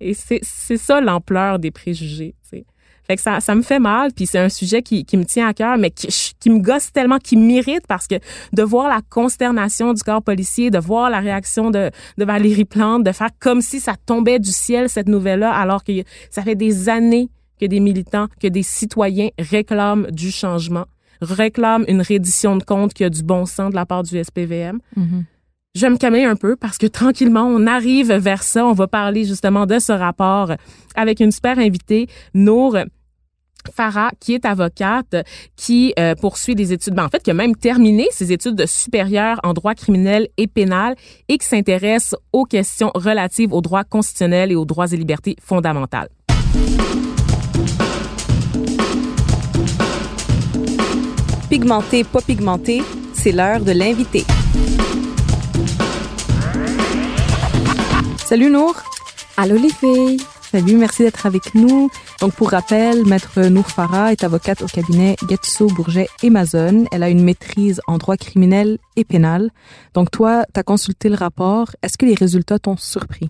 Et 0.00 0.14
c'est 0.14 0.42
ça 0.76 1.00
l'ampleur 1.00 1.58
des 1.58 1.70
préjugés. 1.70 2.34
Fait 3.06 3.16
que 3.16 3.22
ça, 3.22 3.40
ça 3.40 3.54
me 3.54 3.62
fait 3.62 3.78
mal, 3.78 4.12
puis 4.12 4.26
c'est 4.26 4.38
un 4.38 4.48
sujet 4.48 4.82
qui, 4.82 5.04
qui 5.04 5.16
me 5.16 5.24
tient 5.24 5.48
à 5.48 5.54
cœur, 5.54 5.78
mais 5.78 5.90
qui, 5.90 6.08
qui 6.40 6.50
me 6.50 6.58
gosse 6.58 6.92
tellement, 6.92 7.18
qui 7.18 7.36
m'irrite 7.36 7.86
parce 7.86 8.06
que 8.06 8.16
de 8.52 8.62
voir 8.62 8.88
la 8.88 9.00
consternation 9.08 9.92
du 9.92 10.02
corps 10.02 10.22
policier, 10.22 10.70
de 10.70 10.78
voir 10.78 11.10
la 11.10 11.20
réaction 11.20 11.70
de, 11.70 11.90
de 12.18 12.24
Valérie 12.24 12.64
Plante, 12.64 13.04
de 13.04 13.12
faire 13.12 13.30
comme 13.38 13.60
si 13.60 13.80
ça 13.80 13.94
tombait 14.06 14.38
du 14.38 14.50
ciel 14.50 14.88
cette 14.88 15.08
nouvelle-là, 15.08 15.52
alors 15.52 15.84
que 15.84 15.92
ça 16.30 16.42
fait 16.42 16.54
des 16.54 16.88
années 16.88 17.28
que 17.60 17.66
des 17.66 17.80
militants, 17.80 18.26
que 18.40 18.48
des 18.48 18.62
citoyens 18.62 19.28
réclament 19.38 20.06
du 20.10 20.30
changement, 20.30 20.86
réclament 21.20 21.84
une 21.88 22.02
reddition 22.02 22.56
de 22.56 22.62
compte 22.62 22.92
qui 22.92 23.04
a 23.04 23.10
du 23.10 23.22
bon 23.22 23.46
sens 23.46 23.70
de 23.70 23.76
la 23.76 23.86
part 23.86 24.02
du 24.02 24.22
SPVM. 24.22 24.78
Mm-hmm. 24.96 25.22
Je 25.74 25.82
vais 25.82 25.90
me 25.90 25.98
calmer 25.98 26.24
un 26.24 26.36
peu 26.36 26.56
parce 26.56 26.78
que 26.78 26.86
tranquillement, 26.86 27.44
on 27.44 27.66
arrive 27.66 28.10
vers 28.10 28.42
ça. 28.42 28.66
On 28.66 28.72
va 28.72 28.86
parler 28.86 29.24
justement 29.24 29.66
de 29.66 29.78
ce 29.78 29.92
rapport 29.92 30.52
avec 30.94 31.20
une 31.20 31.30
super 31.30 31.58
invitée, 31.58 32.08
Nour 32.32 32.78
Farah, 33.74 34.10
qui 34.20 34.34
est 34.34 34.44
avocate, 34.44 35.16
qui 35.56 35.92
euh, 35.98 36.14
poursuit 36.14 36.54
des 36.54 36.72
études, 36.72 36.94
ben, 36.94 37.04
en 37.04 37.08
fait, 37.08 37.22
qui 37.22 37.30
a 37.30 37.34
même 37.34 37.56
terminé 37.56 38.08
ses 38.10 38.32
études 38.32 38.66
supérieures 38.66 39.40
en 39.42 39.52
droit 39.52 39.74
criminel 39.74 40.28
et 40.36 40.46
pénal 40.46 40.94
et 41.28 41.38
qui 41.38 41.46
s'intéresse 41.46 42.14
aux 42.32 42.44
questions 42.44 42.90
relatives 42.94 43.52
aux 43.52 43.60
droits 43.60 43.84
constitutionnels 43.84 44.52
et 44.52 44.56
aux 44.56 44.64
droits 44.64 44.92
et 44.92 44.96
libertés 44.96 45.36
fondamentales. 45.40 46.08
Pigmenté, 51.48 52.02
pas 52.02 52.20
pigmenté, 52.20 52.82
c'est 53.12 53.32
l'heure 53.32 53.60
de 53.60 53.72
l'inviter. 53.72 54.24
Salut 58.26 58.50
Nour. 58.50 58.74
Allô 59.36 59.56
les 59.56 59.70
filles. 59.70 60.20
Salut, 60.50 60.76
merci 60.76 61.02
d'être 61.02 61.26
avec 61.26 61.54
nous. 61.54 61.90
Donc, 62.20 62.32
pour 62.32 62.50
rappel, 62.50 63.04
Maître 63.04 63.40
Nour 63.42 63.66
Farah 63.66 64.12
est 64.12 64.24
avocate 64.24 64.62
au 64.62 64.66
cabinet 64.66 65.16
Getso 65.28 65.66
Bourget 65.66 66.08
Amazon. 66.24 66.86
Elle 66.90 67.02
a 67.02 67.10
une 67.10 67.22
maîtrise 67.22 67.82
en 67.86 67.98
droit 67.98 68.16
criminel 68.16 68.78
et 68.96 69.04
pénal. 69.04 69.50
Donc, 69.92 70.10
toi, 70.10 70.46
tu 70.52 70.58
as 70.58 70.62
consulté 70.62 71.10
le 71.10 71.14
rapport. 71.14 71.72
Est-ce 71.82 71.98
que 71.98 72.06
les 72.06 72.14
résultats 72.14 72.58
t'ont 72.58 72.78
surpris? 72.78 73.28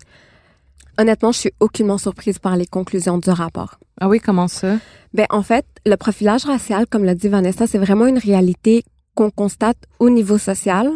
Honnêtement, 0.97 1.33
je 1.33 1.39
suis 1.39 1.51
aucunement 1.59 1.97
surprise 1.97 2.39
par 2.39 2.55
les 2.55 2.65
conclusions 2.65 3.17
du 3.17 3.29
rapport. 3.29 3.77
Ah 3.99 4.07
oui, 4.07 4.21
comment 4.21 4.47
ça? 4.47 4.77
Ben, 5.13 5.27
en 5.31 5.43
fait, 5.43 5.65
le 5.85 5.97
profilage 5.97 6.45
racial, 6.45 6.87
comme 6.87 7.03
l'a 7.03 7.13
dit 7.13 7.27
Vanessa, 7.27 7.67
c'est 7.67 7.77
vraiment 7.77 8.05
une 8.05 8.17
réalité 8.17 8.85
qu'on 9.15 9.31
constate 9.31 9.77
au 9.99 10.09
niveau 10.09 10.37
social. 10.37 10.89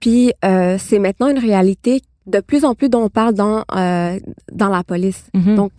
Puis, 0.00 0.32
euh, 0.42 0.78
c'est 0.78 0.98
maintenant 0.98 1.28
une 1.28 1.38
réalité 1.38 2.00
de 2.26 2.40
plus 2.40 2.64
en 2.64 2.74
plus 2.74 2.88
dont 2.88 3.02
on 3.02 3.08
parle 3.10 3.34
dans, 3.34 3.64
euh, 3.76 4.18
dans 4.52 4.68
la 4.68 4.82
police. 4.84 5.24
Mm-hmm. 5.34 5.54
Donc, 5.54 5.72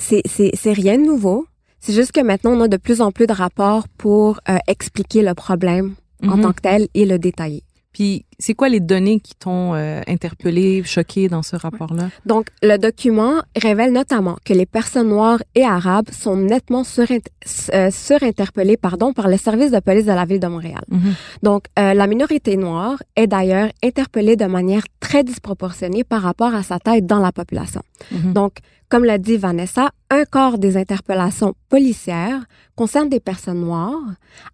c'est, 0.00 0.22
c'est, 0.24 0.50
c'est 0.54 0.72
rien 0.72 0.98
de 0.98 1.04
nouveau. 1.04 1.46
C'est 1.78 1.92
juste 1.92 2.12
que 2.12 2.20
maintenant, 2.20 2.52
on 2.52 2.60
a 2.62 2.68
de 2.68 2.76
plus 2.76 3.00
en 3.00 3.12
plus 3.12 3.26
de 3.26 3.32
rapports 3.32 3.86
pour 3.96 4.40
euh, 4.48 4.58
expliquer 4.66 5.22
le 5.22 5.34
problème 5.34 5.94
en 6.22 6.36
mm-hmm. 6.36 6.42
tant 6.42 6.52
que 6.52 6.60
tel 6.60 6.88
et 6.94 7.06
le 7.06 7.18
détailler. 7.18 7.62
Puis, 7.92 8.24
c'est 8.40 8.54
quoi 8.54 8.68
les 8.68 8.80
données 8.80 9.20
qui 9.20 9.34
t'ont 9.34 9.74
euh, 9.74 10.00
interpellé, 10.06 10.82
choqué 10.84 11.28
dans 11.28 11.42
ce 11.42 11.56
rapport-là? 11.56 12.08
Donc, 12.26 12.46
le 12.62 12.76
document 12.78 13.42
révèle 13.54 13.92
notamment 13.92 14.36
que 14.44 14.52
les 14.52 14.66
personnes 14.66 15.08
noires 15.08 15.42
et 15.54 15.64
arabes 15.64 16.10
sont 16.10 16.36
nettement 16.36 16.82
euh, 16.82 17.90
surinterpellées 17.90 18.76
pardon, 18.76 19.12
par 19.12 19.28
le 19.28 19.36
service 19.36 19.70
de 19.70 19.80
police 19.80 20.06
de 20.06 20.12
la 20.12 20.24
ville 20.24 20.40
de 20.40 20.46
Montréal. 20.46 20.82
Mm-hmm. 20.90 21.14
Donc, 21.42 21.64
euh, 21.78 21.94
la 21.94 22.06
minorité 22.06 22.56
noire 22.56 23.02
est 23.14 23.26
d'ailleurs 23.26 23.68
interpellée 23.84 24.36
de 24.36 24.46
manière 24.46 24.82
très 24.98 25.22
disproportionnée 25.22 26.04
par 26.04 26.22
rapport 26.22 26.54
à 26.54 26.62
sa 26.62 26.78
taille 26.78 27.02
dans 27.02 27.20
la 27.20 27.32
population. 27.32 27.82
Mm-hmm. 28.12 28.32
Donc, 28.32 28.54
comme 28.90 29.04
l'a 29.04 29.18
dit 29.18 29.36
Vanessa, 29.36 29.90
un 30.10 30.24
quart 30.24 30.58
des 30.58 30.76
interpellations 30.76 31.54
policières 31.68 32.42
concernent 32.74 33.08
des 33.08 33.20
personnes 33.20 33.60
noires, 33.60 34.02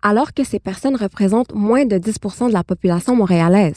alors 0.03 0.35
que 0.35 0.45
ces 0.45 0.59
personnes 0.59 0.95
représentent 0.95 1.55
moins 1.55 1.87
de 1.87 1.97
10% 1.97 2.49
de 2.49 2.53
la 2.53 2.63
population 2.63 3.17
montréalaise. 3.17 3.76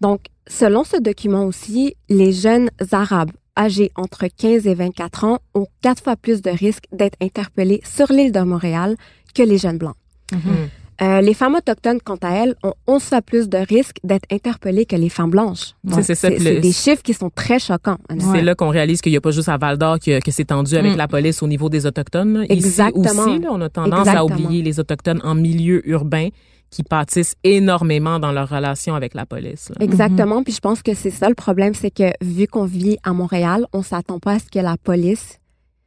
Donc, 0.00 0.20
selon 0.46 0.84
ce 0.84 0.96
document 0.96 1.44
aussi, 1.44 1.94
les 2.08 2.32
jeunes 2.32 2.70
arabes 2.90 3.30
âgés 3.56 3.90
entre 3.96 4.26
15 4.26 4.66
et 4.66 4.74
24 4.74 5.24
ans 5.24 5.38
ont 5.54 5.66
quatre 5.82 6.02
fois 6.02 6.16
plus 6.16 6.42
de 6.42 6.50
risques 6.50 6.86
d'être 6.92 7.16
interpellés 7.20 7.80
sur 7.84 8.10
l'île 8.10 8.32
de 8.32 8.40
Montréal 8.40 8.96
que 9.34 9.42
les 9.42 9.58
jeunes 9.58 9.78
blancs. 9.78 9.96
Mm-hmm. 10.32 10.81
Euh, 11.00 11.20
les 11.20 11.34
femmes 11.34 11.54
autochtones, 11.54 12.00
quant 12.00 12.18
à 12.22 12.30
elles, 12.30 12.54
ont 12.62 12.74
11 12.86 13.02
fois 13.02 13.22
plus 13.22 13.48
de 13.48 13.58
risques 13.58 13.96
d'être 14.04 14.24
interpellées 14.30 14.84
que 14.84 14.96
les 14.96 15.08
femmes 15.08 15.30
blanches. 15.30 15.74
C'est 16.02 16.60
des 16.60 16.72
chiffres 16.72 17.02
qui 17.02 17.14
sont 17.14 17.30
très 17.30 17.58
choquants. 17.58 17.98
C'est 18.32 18.42
là 18.42 18.54
qu'on 18.54 18.68
réalise 18.68 19.00
qu'il 19.00 19.12
n'y 19.12 19.18
a 19.18 19.20
pas 19.20 19.30
juste 19.30 19.48
à 19.48 19.56
Val 19.56 19.78
d'Or 19.78 19.98
que, 19.98 20.20
que 20.20 20.30
c'est 20.30 20.44
tendu 20.44 20.76
avec 20.76 20.94
mm. 20.94 20.96
la 20.96 21.08
police 21.08 21.42
au 21.42 21.46
niveau 21.46 21.68
des 21.68 21.86
autochtones. 21.86 22.46
Exactement. 22.48 23.04
Ici 23.04 23.18
aussi, 23.18 23.46
on 23.50 23.60
a 23.60 23.68
tendance 23.68 24.08
à 24.08 24.24
oublier 24.24 24.62
les 24.62 24.78
autochtones 24.80 25.20
en 25.24 25.34
milieu 25.34 25.86
urbain 25.88 26.28
qui 26.70 26.82
pâtissent 26.82 27.34
énormément 27.44 28.18
dans 28.18 28.32
leur 28.32 28.48
relation 28.48 28.94
avec 28.94 29.14
la 29.14 29.26
police. 29.26 29.70
Exactement. 29.78 30.40
Mm-hmm. 30.40 30.44
Puis 30.44 30.54
je 30.54 30.60
pense 30.60 30.82
que 30.82 30.94
c'est 30.94 31.10
ça 31.10 31.28
le 31.28 31.34
problème, 31.34 31.74
c'est 31.74 31.90
que 31.90 32.12
vu 32.22 32.46
qu'on 32.46 32.64
vit 32.64 32.96
à 33.02 33.12
Montréal, 33.12 33.66
on 33.72 33.82
s'attend 33.82 34.18
pas 34.18 34.32
à 34.32 34.38
ce 34.38 34.46
que 34.50 34.58
la 34.58 34.76
police 34.82 35.38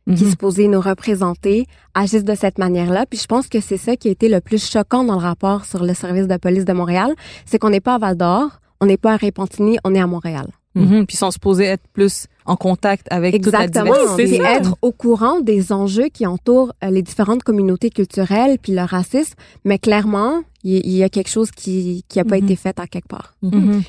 qui 0.07 0.23
est 0.23 0.25
mhm. 0.25 0.31
supposé 0.31 0.67
nous 0.67 0.81
représenter 0.81 1.67
agissent 1.93 2.23
de 2.23 2.35
cette 2.35 2.57
manière-là. 2.57 3.05
Puis 3.09 3.19
je 3.19 3.25
pense 3.25 3.47
que 3.47 3.59
c'est 3.59 3.77
ça 3.77 3.95
qui 3.95 4.07
a 4.07 4.11
été 4.11 4.29
le 4.29 4.39
plus 4.39 4.69
choquant 4.69 5.03
dans 5.03 5.15
le 5.15 5.21
rapport 5.21 5.65
sur 5.65 5.83
le 5.83 5.93
service 5.93 6.27
de 6.27 6.37
police 6.37 6.65
de 6.65 6.73
Montréal, 6.73 7.13
c'est 7.45 7.57
qu'on 7.57 7.69
n'est 7.69 7.79
pas 7.79 7.95
à 7.95 7.97
Val 7.97 8.17
d'Or, 8.17 8.59
on 8.81 8.85
n'est 8.85 8.97
pas 8.97 9.13
à 9.13 9.17
Repentigny, 9.17 9.77
on 9.83 9.95
est 9.95 9.99
à 9.99 10.07
Montréal. 10.07 10.47
Mhm. 10.75 11.05
Puis 11.05 11.15
ils 11.15 11.17
sont 11.17 11.31
supposés 11.31 11.65
être 11.65 11.87
plus 11.93 12.27
en 12.45 12.57
contact 12.57 13.07
avec 13.09 13.33
Exactement. 13.33 13.93
toute 13.93 14.19
la 14.19 14.25
diversité. 14.25 14.43
être 14.43 14.75
au 14.81 14.91
courant 14.91 15.39
des 15.39 15.71
enjeux 15.71 16.09
qui 16.13 16.27
entourent 16.27 16.73
euh, 16.83 16.89
les 16.89 17.01
différentes 17.01 17.43
communautés 17.43 17.89
culturelles 17.89 18.57
puis 18.61 18.73
le 18.73 18.81
racisme. 18.81 19.35
Mais 19.63 19.79
clairement, 19.79 20.43
il 20.63 20.89
y, 20.89 21.03
a 21.03 21.09
quelque 21.09 21.29
chose 21.29 21.51
qui 21.51 22.03
qui 22.09 22.19
a 22.19 22.25
pas 22.25 22.37
mhm. 22.37 22.43
été 22.43 22.55
fait 22.55 22.79
à 22.79 22.87
quelque 22.87 23.07
part. 23.07 23.35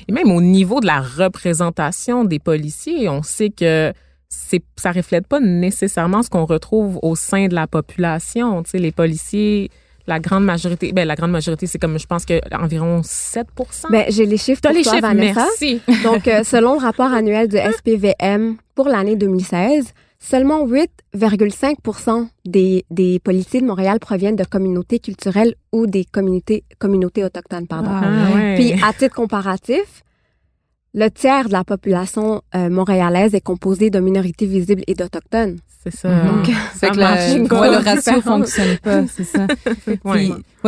Et 0.07 0.11
même 0.11 0.31
au 0.31 0.41
niveau 0.41 0.79
de 0.79 0.85
la 0.85 1.01
représentation 1.01 2.23
des 2.23 2.39
policiers, 2.39 3.09
on 3.09 3.23
sait 3.23 3.49
que 3.49 3.91
c'est 4.29 4.63
ça 4.75 4.91
reflète 4.91 5.27
pas 5.27 5.39
nécessairement 5.39 6.23
ce 6.23 6.29
qu'on 6.29 6.45
retrouve 6.45 6.99
au 7.01 7.15
sein 7.15 7.47
de 7.47 7.55
la 7.55 7.67
population. 7.67 8.63
Tu 8.63 8.71
sais, 8.71 8.77
les 8.77 8.91
policiers, 8.91 9.69
la 10.05 10.19
grande 10.19 10.43
majorité, 10.43 10.91
ben 10.93 11.07
la 11.07 11.15
grande 11.15 11.31
majorité, 11.31 11.67
c'est 11.67 11.79
comme 11.79 11.99
je 11.99 12.07
pense 12.07 12.25
que 12.25 12.39
environ 12.55 13.01
7% 13.01 13.45
Ben 13.89 14.05
j'ai 14.09 14.25
les 14.25 14.37
chiffres 14.37 14.61
pour 14.61 14.71
les 14.71 14.83
toi, 14.83 14.93
chiffres, 14.93 15.07
Vanessa. 15.07 15.45
Merci. 15.45 15.81
Donc 16.03 16.27
euh, 16.27 16.43
selon 16.43 16.73
le 16.73 16.79
rapport 16.79 17.11
annuel 17.11 17.47
du 17.47 17.57
SPVM 17.57 18.57
pour 18.75 18.87
l'année 18.87 19.15
2016, 19.15 19.93
seulement 20.19 20.65
8,5 20.65 22.27
des 22.45 22.85
des 22.89 23.19
policiers 23.19 23.61
de 23.61 23.65
Montréal 23.65 23.99
proviennent 23.99 24.35
de 24.35 24.45
communautés 24.45 24.99
culturelles 24.99 25.55
ou 25.71 25.87
des 25.87 26.05
communautés 26.05 26.63
communautés 26.79 27.23
autochtones 27.23 27.67
pardon. 27.67 27.91
Ah, 27.91 28.55
Puis 28.55 28.73
à 28.83 28.93
titre 28.93 29.15
comparatif, 29.15 30.03
le 30.97 31.11
tiers 31.11 31.47
de 31.47 31.51
la 31.51 31.63
population 31.63 32.41
euh, 32.55 32.71
montréalaise 32.71 33.35
est 33.35 33.41
composé 33.41 33.91
de 33.91 33.99
minorités 33.99 34.47
visibles 34.47 34.81
et 34.87 34.95
d'Autochtones. 34.95 35.57
C'est 35.83 35.95
ça. 35.95 36.23
Donc, 36.23 36.49
ça 36.73 36.89
que 36.89 36.97
le 36.97 37.83
ratio 37.83 38.21
fonctionne 38.23 38.77
pas, 38.79 39.05
c'est 39.05 39.23
ça. 39.23 39.45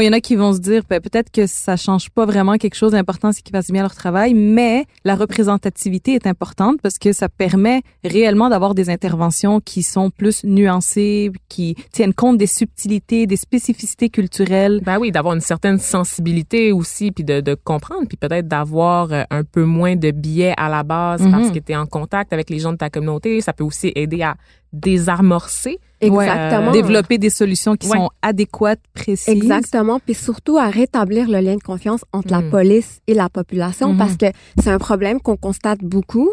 il 0.01 0.05
y 0.05 0.09
en 0.09 0.13
a 0.13 0.19
qui 0.19 0.35
vont 0.35 0.53
se 0.53 0.59
dire, 0.59 0.83
ben, 0.89 1.01
peut-être 1.01 1.31
que 1.31 1.47
ça 1.47 1.75
change 1.75 2.09
pas 2.09 2.25
vraiment 2.25 2.57
quelque 2.57 2.75
chose 2.75 2.91
d'important, 2.91 3.31
c'est 3.31 3.41
qu'ils 3.41 3.55
fassent 3.55 3.71
bien 3.71 3.81
leur 3.81 3.95
travail, 3.95 4.33
mais 4.33 4.85
la 5.03 5.15
représentativité 5.15 6.13
est 6.13 6.27
importante 6.27 6.79
parce 6.81 6.97
que 6.97 7.11
ça 7.11 7.27
permet 7.27 7.81
réellement 8.03 8.49
d'avoir 8.49 8.75
des 8.75 8.89
interventions 8.89 9.59
qui 9.59 9.83
sont 9.83 10.09
plus 10.09 10.43
nuancées, 10.43 11.31
qui 11.49 11.75
tiennent 11.91 12.13
compte 12.13 12.37
des 12.37 12.47
subtilités, 12.47 13.27
des 13.27 13.35
spécificités 13.35 14.09
culturelles. 14.09 14.81
Ben 14.85 14.99
oui, 14.99 15.11
d'avoir 15.11 15.33
une 15.33 15.41
certaine 15.41 15.79
sensibilité 15.79 16.71
aussi, 16.71 17.11
puis 17.11 17.23
de, 17.23 17.41
de 17.41 17.55
comprendre, 17.55 18.07
puis 18.07 18.17
peut-être 18.17 18.47
d'avoir 18.47 19.11
euh, 19.11 19.23
un 19.31 19.43
peu 19.43 19.65
moins 19.65 19.95
de 19.95 20.11
biais 20.19 20.53
à 20.57 20.69
la 20.69 20.83
base 20.83 21.21
parce 21.31 21.47
mhm. 21.47 21.51
que 21.53 21.59
tu 21.59 21.71
es 21.71 21.75
en 21.75 21.85
contact 21.85 22.33
avec 22.33 22.49
les 22.49 22.59
gens 22.59 22.71
de 22.71 22.77
ta 22.77 22.89
communauté. 22.89 23.41
Ça 23.41 23.53
peut 23.53 23.63
aussi 23.63 23.91
aider 23.95 24.21
à 24.21 24.35
désamorcer. 24.71 25.79
Exactement. 26.01 26.71
développer 26.71 27.17
des 27.17 27.29
solutions 27.29 27.75
qui 27.75 27.87
sont 27.87 28.09
adéquates, 28.21 28.79
précises. 28.93 29.27
Exactement. 29.27 29.99
Puis 29.99 30.13
surtout 30.13 30.57
à 30.57 30.69
rétablir 30.69 31.27
le 31.27 31.39
lien 31.39 31.55
de 31.55 31.63
confiance 31.63 32.05
entre 32.13 32.31
la 32.31 32.41
mm. 32.41 32.49
police 32.49 33.01
et 33.07 33.13
la 33.13 33.29
population 33.29 33.97
parce 33.97 34.13
mm-hmm. 34.13 34.31
que 34.31 34.37
c'est 34.61 34.69
un 34.69 34.77
problème 34.77 35.19
qu'on 35.19 35.37
constate 35.37 35.79
beaucoup. 35.79 36.29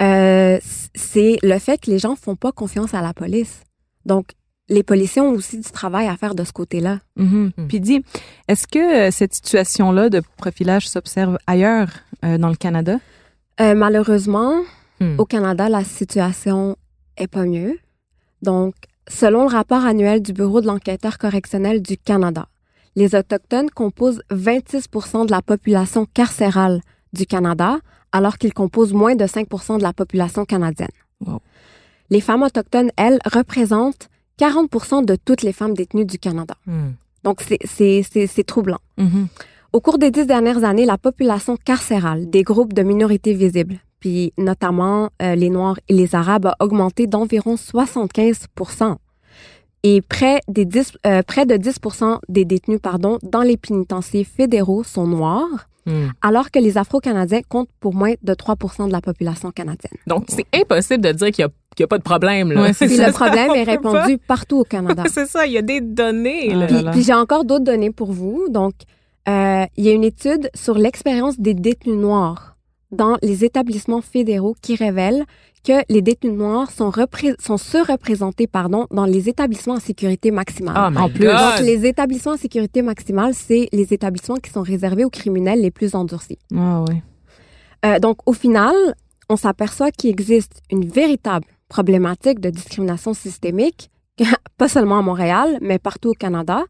Euh, 0.00 0.58
c'est 0.94 1.36
le 1.42 1.58
fait 1.58 1.80
que 1.80 1.90
les 1.90 1.98
gens 1.98 2.16
font 2.16 2.36
pas 2.36 2.50
confiance 2.50 2.94
à 2.94 3.02
la 3.02 3.14
police. 3.14 3.62
Donc, 4.06 4.26
les 4.68 4.82
policiers 4.82 5.20
ont 5.20 5.32
aussi 5.32 5.58
du 5.58 5.70
travail 5.70 6.08
à 6.08 6.16
faire 6.16 6.34
de 6.34 6.44
ce 6.44 6.52
côté-là. 6.52 7.00
Mm-hmm. 7.18 7.50
Mm. 7.56 7.68
Puis 7.68 7.80
dis, 7.80 8.04
est-ce 8.48 8.66
que 8.66 9.08
euh, 9.08 9.10
cette 9.10 9.34
situation-là 9.34 10.08
de 10.08 10.22
profilage 10.36 10.88
s'observe 10.88 11.38
ailleurs 11.46 11.88
euh, 12.24 12.38
dans 12.38 12.48
le 12.48 12.56
Canada? 12.56 12.98
Euh, 13.60 13.74
malheureusement, 13.74 14.62
mm. 15.00 15.18
au 15.18 15.24
Canada, 15.24 15.68
la 15.68 15.84
situation 15.84 16.76
est 17.16 17.26
pas 17.26 17.44
mieux. 17.44 17.78
Donc, 18.42 18.74
selon 19.08 19.42
le 19.42 19.48
rapport 19.48 19.84
annuel 19.84 20.22
du 20.22 20.32
Bureau 20.32 20.60
de 20.60 20.66
l'enquêteur 20.66 21.18
correctionnel 21.18 21.82
du 21.82 21.96
Canada, 21.96 22.48
les 22.96 23.14
Autochtones 23.14 23.70
composent 23.70 24.22
26% 24.30 25.26
de 25.26 25.30
la 25.30 25.42
population 25.42 26.06
carcérale 26.06 26.80
du 27.12 27.26
Canada, 27.26 27.78
alors 28.12 28.38
qu'ils 28.38 28.54
composent 28.54 28.92
moins 28.92 29.16
de 29.16 29.24
5% 29.24 29.78
de 29.78 29.82
la 29.82 29.92
population 29.92 30.44
canadienne. 30.44 30.88
Les 32.10 32.20
femmes 32.20 32.42
autochtones, 32.42 32.90
elles, 32.96 33.18
représentent 33.24 34.08
40% 34.38 35.04
de 35.04 35.16
toutes 35.16 35.42
les 35.42 35.52
femmes 35.52 35.74
détenues 35.74 36.04
du 36.04 36.18
Canada. 36.18 36.54
Hmm. 36.66 36.92
Donc, 37.22 37.40
c'est- 37.42 38.44
troublant. 38.46 38.80
Mhm. 38.98 39.28
Au 39.72 39.80
cours 39.80 39.98
des 39.98 40.10
dix 40.10 40.26
dernières 40.26 40.62
années, 40.62 40.84
la 40.86 40.98
population 40.98 41.56
carcérale 41.56 42.30
des 42.30 42.42
groupes 42.42 42.72
de 42.74 42.82
minorités 42.82 43.32
visibles, 43.34 43.78
puis 43.98 44.32
notamment 44.38 45.10
euh, 45.22 45.34
les 45.34 45.50
Noirs 45.50 45.78
et 45.88 45.94
les 45.94 46.14
Arabes, 46.14 46.46
a 46.46 46.56
augmenté 46.60 47.06
d'environ 47.06 47.56
75% 47.56 48.96
et 49.82 50.00
près, 50.00 50.40
des 50.48 50.64
10, 50.64 50.92
euh, 51.06 51.22
près 51.22 51.44
de 51.44 51.56
10% 51.56 52.18
des 52.28 52.44
détenus 52.44 52.80
pardon, 52.80 53.18
dans 53.22 53.42
les 53.42 53.56
pénitenciers 53.56 54.24
fédéraux 54.24 54.84
sont 54.84 55.06
noirs, 55.06 55.68
Hmm. 55.86 56.08
alors 56.22 56.50
que 56.50 56.58
les 56.58 56.78
Afro-Canadiens 56.78 57.42
comptent 57.46 57.68
pour 57.78 57.94
moins 57.94 58.14
de 58.22 58.32
3% 58.32 58.86
de 58.86 58.92
la 58.92 59.02
population 59.02 59.50
canadienne. 59.50 59.92
Donc, 60.06 60.24
c'est 60.28 60.46
impossible 60.54 61.02
de 61.02 61.12
dire 61.12 61.30
qu'il 61.30 61.46
n'y 61.78 61.84
a, 61.84 61.86
pas 61.86 61.98
de 61.98 62.02
problème. 62.02 62.52
Là. 62.52 62.62
Ouais, 62.62 62.72
Puis 62.72 62.88
ça. 62.88 63.08
le 63.08 63.12
problème 63.12 63.50
est 63.50 63.66
peut 63.66 63.82
pas. 63.82 63.90
répandu 63.90 64.18
partout 64.18 64.60
au 64.60 64.64
Canada. 64.64 65.04
C'est 65.12 65.26
ça, 65.26 65.46
il 65.46 65.52
y 65.52 65.58
a 65.58 65.62
des 65.62 65.82
données. 65.82 66.48
Ah 66.52 66.56
là. 66.56 66.66
Puis, 66.66 66.84
puis 66.92 67.02
j'ai 67.02 67.12
encore 67.12 67.44
d'autres 67.44 67.64
données 67.64 67.90
pour 67.90 68.12
vous. 68.12 68.46
Donc, 68.48 68.72
euh, 69.28 69.64
il 69.76 69.84
y 69.84 69.90
a 69.90 69.92
une 69.92 70.04
étude 70.04 70.50
sur 70.54 70.78
l'expérience 70.78 71.38
des 71.38 71.54
détenus 71.54 71.96
noirs 71.96 72.53
dans 72.94 73.16
les 73.22 73.44
établissements 73.44 74.00
fédéraux 74.00 74.54
qui 74.62 74.74
révèle 74.76 75.24
que 75.64 75.72
les 75.88 76.02
détenus 76.02 76.34
noirs 76.34 76.70
sont, 76.70 76.90
repré- 76.90 77.34
sont 77.40 77.56
surreprésentés 77.56 78.46
pardon, 78.46 78.86
dans 78.90 79.06
les 79.06 79.28
établissements 79.28 79.74
en 79.74 79.80
sécurité 79.80 80.30
maximale. 80.30 80.74
Oh 80.94 80.98
En 80.98 81.08
plus. 81.08 81.26
Donc, 81.26 81.60
les 81.60 81.86
établissements 81.86 82.32
en 82.32 82.36
sécurité 82.36 82.82
maximale, 82.82 83.32
c'est 83.34 83.68
les 83.72 83.94
établissements 83.94 84.36
qui 84.36 84.50
sont 84.50 84.62
réservés 84.62 85.04
aux 85.04 85.10
criminels 85.10 85.60
les 85.62 85.70
plus 85.70 85.94
endurcis. 85.94 86.38
Ah 86.54 86.84
oui. 86.88 86.96
Euh, 87.86 87.98
donc, 87.98 88.18
au 88.26 88.32
final, 88.34 88.74
on 89.30 89.36
s'aperçoit 89.36 89.90
qu'il 89.90 90.10
existe 90.10 90.60
une 90.70 90.86
véritable 90.86 91.46
problématique 91.68 92.40
de 92.40 92.50
discrimination 92.50 93.14
systémique, 93.14 93.90
pas 94.58 94.68
seulement 94.68 94.98
à 94.98 95.02
Montréal, 95.02 95.58
mais 95.62 95.78
partout 95.78 96.10
au 96.10 96.14
Canada. 96.14 96.62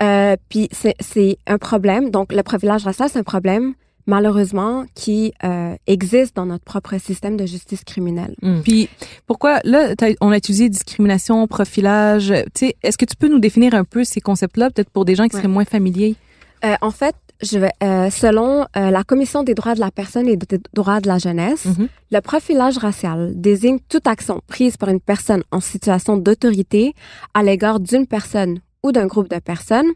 Euh, 0.00 0.36
puis 0.48 0.68
c'est 0.70 0.94
c'est 1.00 1.38
un 1.48 1.58
problème. 1.58 2.10
Donc, 2.10 2.32
le 2.32 2.42
profilage 2.44 2.84
racial, 2.84 3.08
c'est 3.10 3.18
un 3.18 3.24
problème, 3.24 3.74
malheureusement, 4.08 4.84
qui 4.94 5.32
euh, 5.44 5.76
existe 5.86 6.34
dans 6.34 6.46
notre 6.46 6.64
propre 6.64 6.98
système 6.98 7.36
de 7.36 7.46
justice 7.46 7.84
criminelle. 7.84 8.34
Puis 8.64 8.88
pourquoi 9.26 9.60
là 9.64 9.94
on 10.20 10.32
a 10.32 10.36
utilisé 10.36 10.68
discrimination, 10.68 11.46
profilage, 11.46 12.32
tu 12.54 12.66
sais, 12.66 12.76
est-ce 12.82 12.98
que 12.98 13.04
tu 13.04 13.14
peux 13.16 13.28
nous 13.28 13.38
définir 13.38 13.74
un 13.74 13.84
peu 13.84 14.02
ces 14.04 14.20
concepts-là 14.20 14.70
peut-être 14.70 14.90
pour 14.90 15.04
des 15.04 15.14
gens 15.14 15.28
qui 15.28 15.36
Ouais. 15.36 15.42
seraient 15.42 15.52
moins 15.52 15.64
familiers? 15.64 16.16
Euh, 16.64 16.74
en 16.80 16.90
fait, 16.90 17.14
je 17.40 17.58
vais, 17.58 17.70
euh, 17.84 18.10
selon 18.10 18.62
euh, 18.76 18.90
la 18.90 19.04
Commission 19.04 19.44
des 19.44 19.54
droits 19.54 19.74
de 19.76 19.80
la 19.80 19.92
personne 19.92 20.26
et 20.26 20.36
des 20.36 20.58
droits 20.74 21.00
de 21.00 21.06
la 21.06 21.18
jeunesse, 21.18 21.66
Mhm. 21.66 21.86
le 22.10 22.20
profilage 22.20 22.78
racial 22.78 23.32
désigne 23.36 23.78
toute 23.88 24.06
action 24.08 24.40
prise 24.48 24.76
par 24.76 24.88
une 24.88 25.00
personne 25.00 25.42
en 25.52 25.60
situation 25.60 26.16
d'autorité 26.16 26.94
à 27.34 27.42
l'égard 27.44 27.78
d'une 27.78 28.06
personne 28.08 28.58
ou 28.82 28.90
d'un 28.90 29.06
groupe 29.06 29.28
de 29.30 29.38
personnes 29.38 29.90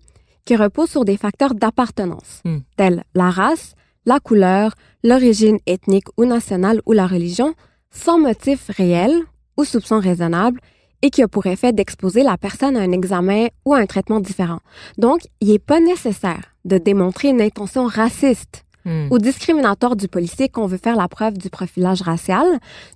qui 0.45 0.55
repose 0.55 0.91
sur 0.91 1.05
des 1.05 1.17
facteurs 1.17 1.55
d'appartenance, 1.55 2.43
Hmm. 2.45 2.59
tels 2.77 3.03
la 3.15 3.31
race, 3.31 3.75
la 4.07 4.21
couleur, 4.21 4.75
l'origine 5.05 5.59
ethnique 5.67 6.09
ou 6.17 6.25
nationale 6.25 6.81
ou 6.87 6.93
la 6.93 7.07
religion, 7.07 7.55
sans 7.91 8.19
motif 8.19 8.69
réel 8.69 9.13
ou 9.57 9.65
soupçon 9.65 10.01
raisonnable 10.01 10.61
et 11.03 11.11
qui 11.11 11.23
a 11.23 11.29
pour 11.29 11.47
effet 11.47 11.73
d'exposer 11.73 12.23
la 12.23 12.39
personne 12.39 12.77
à 12.77 12.81
un 12.81 12.93
examen 12.93 13.49
ou 13.65 13.75
à 13.75 13.79
un 13.79 13.87
traitement 13.87 14.21
différent. 14.21 14.61
Donc, 14.99 15.21
il 15.41 15.49
n'est 15.49 15.59
pas 15.59 15.81
nécessaire 15.81 16.55
de 16.65 16.79
démontrer 16.79 17.29
une 17.29 17.43
intention 17.43 17.87
raciste 17.87 18.65
Hmm. 18.85 19.07
ou 19.13 19.19
discriminatoire 19.19 19.95
du 19.95 20.09
policier 20.09 20.49
qu'on 20.49 20.67
veut 20.67 20.79
faire 20.79 20.97
la 20.97 21.07
preuve 21.07 21.39
du 21.39 21.51
profilage 21.51 22.03
racial, 22.03 22.45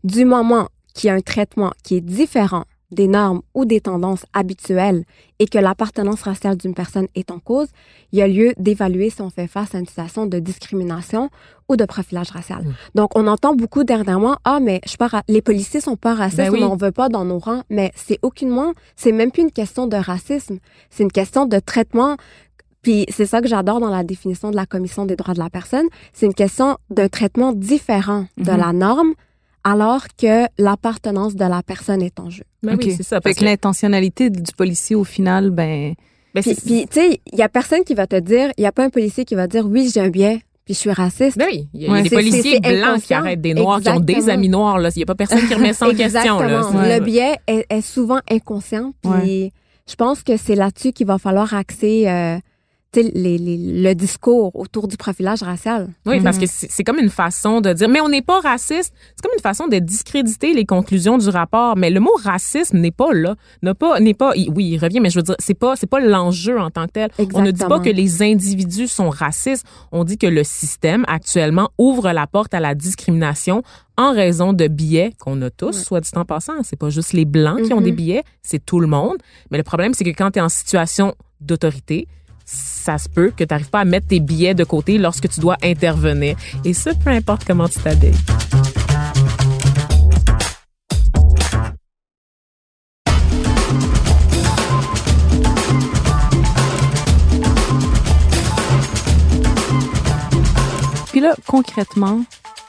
du 0.03 0.25
moment 0.25 0.69
qu'il 0.95 1.07
y 1.09 1.11
a 1.11 1.15
un 1.15 1.21
traitement 1.21 1.71
qui 1.85 1.97
est 1.97 2.01
différent 2.01 2.65
des 2.93 3.09
normes 3.09 3.43
ou 3.55 3.65
des 3.65 3.81
tendances 3.81 4.25
habituelles 4.33 5.05
et 5.39 5.47
que 5.47 5.59
l'appartenance 5.59 6.23
raciale 6.23 6.57
d'une 6.57 6.75
personne 6.75 7.09
est 7.15 7.31
en 7.31 7.39
cause, 7.41 7.69
il 8.13 8.19
y 8.19 8.23
a 8.23 8.29
lieu 8.29 8.53
d'évaluer 8.59 9.11
si 9.11 9.21
on 9.23 9.31
fait 9.31 9.49
face 9.49 9.75
à 9.75 9.79
une 9.79 9.87
situation 9.87 10.27
de 10.27 10.39
discrimination 10.39 11.31
ou 11.69 11.77
de 11.77 11.85
profilage 11.85 12.31
racial. 12.31 12.63
Mm. 12.63 12.75
Donc, 12.95 13.11
on 13.17 13.27
entend 13.27 13.55
beaucoup 13.55 13.83
dernièrement, 13.85 14.37
ah, 14.45 14.61
mais 14.61 14.81
je 14.87 14.97
pas 14.97 15.09
les 15.29 15.43
policiers 15.43 15.81
sont 15.81 15.97
pas 15.97 16.15
racistes, 16.15 16.39
Ben 16.39 16.51
oui. 16.53 16.61
on 16.63 16.69
n'en 16.69 16.77
veut 16.77 16.93
pas 16.93 17.09
dans 17.09 17.25
nos 17.25 17.39
rangs, 17.39 17.63
mais 17.71 17.91
c'est 17.97 18.19
aucunement, 18.23 18.73
c'est 18.95 19.13
même 19.13 19.31
plus 19.33 19.43
une 19.43 19.53
question 19.53 19.87
de 19.87 19.97
racisme, 19.97 20.59
c'est 20.91 21.03
une 21.03 21.13
question 21.13 21.47
de 21.47 21.59
traitement 21.59 22.17
puis 22.83 23.05
c'est 23.09 23.27
ça 23.27 23.41
que 23.41 23.49
j'adore 23.49 23.81
dans 23.81 23.91
la 23.91 24.05
définition 24.05 24.53
de 24.53 24.55
la 24.55 24.65
Commission 24.65 25.07
des 25.07 25.17
droits 25.17 25.35
de 25.35 25.41
la 25.41 25.51
personne. 25.51 25.87
C'est 26.13 26.25
une 26.27 26.35
question 26.35 26.79
d'un 26.89 27.09
traitement 27.09 27.53
différent 27.53 28.27
de 28.37 28.49
Mhm. 28.53 28.57
la 28.61 28.73
norme 28.73 29.13
alors 29.69 30.05
que 30.17 30.47
l'appartenance 30.59 31.35
de 31.35 31.45
la 31.45 31.63
personne 31.63 32.01
est 32.03 32.21
en 32.21 32.31
jeu. 32.31 32.45
Ben 32.63 32.77
oui, 32.79 32.87
Ok. 32.91 32.95
c'est 32.97 33.03
ça. 33.03 33.17
Fait 33.17 33.21
Parce 33.23 33.35
que 33.37 33.41
que, 33.41 33.45
l'intentionnalité 33.47 34.31
du 34.31 34.53
policier 34.57 34.95
au 34.97 35.05
final 35.05 35.51
ben 35.51 35.95
ben, 36.35 36.43
Puis, 36.43 36.55
tu 36.55 36.87
sais, 37.01 37.21
il 37.33 37.39
y 37.39 37.43
a 37.43 37.49
personne 37.49 37.83
qui 37.85 37.95
va 37.95 38.07
te 38.07 38.17
dire, 38.21 38.51
il 38.59 38.63
y 38.63 38.67
a 38.67 38.73
pas 38.73 38.85
un 38.85 38.91
policier 38.91 39.25
qui 39.25 39.35
va 39.35 39.47
dire 39.47 39.67
oui, 39.67 39.91
j'ai 39.93 40.01
un 40.01 40.09
biais, 40.11 40.41
puis 40.67 40.75
je 40.75 40.79
suis 40.81 40.91
raciste. 40.93 41.39
ben 41.39 41.47
oui, 41.51 41.67
il 41.73 41.83
y 41.83 41.87
a, 41.89 41.91
Ouais, 41.93 42.03
des 42.03 42.11
policiers 42.11 42.43
c'est- 42.43 42.61
c'est 42.63 42.79
blancs 42.81 43.01
qui 43.03 43.15
arrêtent 43.15 43.41
des 43.41 43.55
noirs, 43.55 43.81
qui 43.81 43.89
ont 43.89 44.01
des 44.01 44.29
amis 44.29 44.49
noirs. 44.51 44.79
là. 44.79 44.91
Il 44.95 44.99
n'y 44.99 45.03
a 45.03 45.07
pas 45.07 45.15
personne 45.15 45.41
qui 45.49 45.55
remet 45.55 45.73
ça 45.73 45.87
en 45.89 45.95
question. 45.95 46.39
Là. 46.39 46.45
Exactement. 46.47 46.83
C'est- 46.83 46.99
Le 46.99 47.05
biais 47.05 47.37
est, 47.47 47.65
est 47.71 47.81
souvent 47.81 48.21
inconscient. 48.31 48.93
Puis 49.03 49.11
Ouais. 49.11 49.53
je 49.89 49.95
pense 49.95 50.23
que 50.23 50.37
c'est 50.37 50.55
là-dessus 50.57 50.93
qu'il 50.93 51.07
va 51.07 51.17
falloir 51.19 51.55
axer 51.55 52.05
euh, 52.07 52.39
les, 52.95 53.37
les- 53.37 53.83
le 53.83 53.95
discours 53.95 54.57
autour 54.57 54.89
du 54.89 54.97
profilage 54.97 55.43
racial. 55.43 55.89
Oui, 56.07 56.21
parce 56.23 56.37
Mhm. 56.39 56.45
que 56.45 56.49
c'est 56.71 56.83
comme 56.85 56.99
une 56.99 57.11
façon 57.11 57.61
de 57.61 57.73
dire, 57.75 57.89
mais 57.91 58.01
on 58.01 58.09
n'est 58.09 58.23
pas 58.23 58.41
raciste. 58.41 58.95
C'est 59.15 59.23
comme 59.23 59.35
une 59.37 59.43
façon 59.43 59.67
de 59.69 59.79
discréditer 59.79 60.55
les 60.55 60.65
conclusions 60.65 61.19
du 61.19 61.29
rapport. 61.29 61.77
Mais 61.77 61.91
le 61.91 62.01
mot 62.01 62.13
racisme 62.25 62.79
n'est 62.79 62.91
pas 62.91 63.13
là, 63.13 63.35
n'est 63.63 63.75
pas, 63.75 64.01
n'est 64.01 64.15
pas. 64.15 64.33
Oui, 64.35 64.65
il 64.73 64.79
revient, 64.79 65.01
mais 65.01 65.11
je 65.11 65.19
veux 65.19 65.23
dire, 65.25 65.35
c'est 65.39 65.53
pas, 65.55 65.77
c'est 65.77 65.87
pas 65.87 66.01
l'enjeu 66.01 66.59
en 66.59 66.71
tant 66.71 66.87
que 66.87 66.93
tel. 66.93 67.11
On 67.35 67.43
ne 67.43 67.51
dit 67.51 67.65
pas 67.67 67.81
que 67.81 67.91
les 67.91 68.23
individus 68.23 68.89
sont 68.89 69.11
racistes. 69.11 69.67
On 69.93 70.05
dit 70.05 70.17
que 70.17 70.27
le 70.27 70.43
système 70.45 71.05
actuellement 71.07 71.69
ouvre 71.77 72.11
la 72.13 72.27
porte 72.27 72.55
à 72.55 72.61
la 72.61 72.75
discrimination 72.75 73.63
en 73.99 74.13
raison 74.13 74.53
de 74.55 74.69
biais 74.69 75.13
qu'on 75.19 75.41
a 75.43 75.51
tous, 75.51 75.77
Ouais. 75.77 75.83
soit 75.85 76.01
dit 76.01 76.11
en 76.15 76.25
passant. 76.25 76.63
C'est 76.63 76.79
pas 76.79 76.89
juste 76.91 77.13
les 77.13 77.25
blancs 77.27 77.61
qui 77.63 77.75
ont 77.75 77.81
des 77.83 77.93
biais, 77.93 78.23
c'est 78.43 78.65
tout 78.65 78.81
le 78.81 78.87
monde. 78.87 79.17
Mais 79.51 79.59
le 79.59 79.65
problème, 79.65 79.93
c'est 79.93 80.05
que 80.05 80.11
quand 80.17 80.31
tu 80.31 80.39
es 80.39 80.43
en 80.43 80.49
situation 80.49 81.15
d'autorité, 81.43 82.07
ça 82.47 82.97
se 82.97 83.09
peut 83.09 83.33
que 83.37 83.45
tu 83.45 83.53
n'arrives 83.53 83.71
pas 83.71 83.81
à 83.81 83.85
mettre 83.85 84.07
tes 84.07 84.21
billets 84.21 84.55
de 84.55 84.65
côté 84.65 84.97
lorsque 84.97 85.29
tu 85.29 85.41
dois 85.41 85.57
intervenir. 85.63 86.37
Et 86.65 86.73
ça, 86.73 86.95
peu 86.95 87.11
importe 87.11 87.45
comment 87.45 87.69
tu 87.69 87.81
t'habilles. 87.81 88.15
Puis 101.11 101.23
là 101.23 101.35
concrètement, 101.47 102.25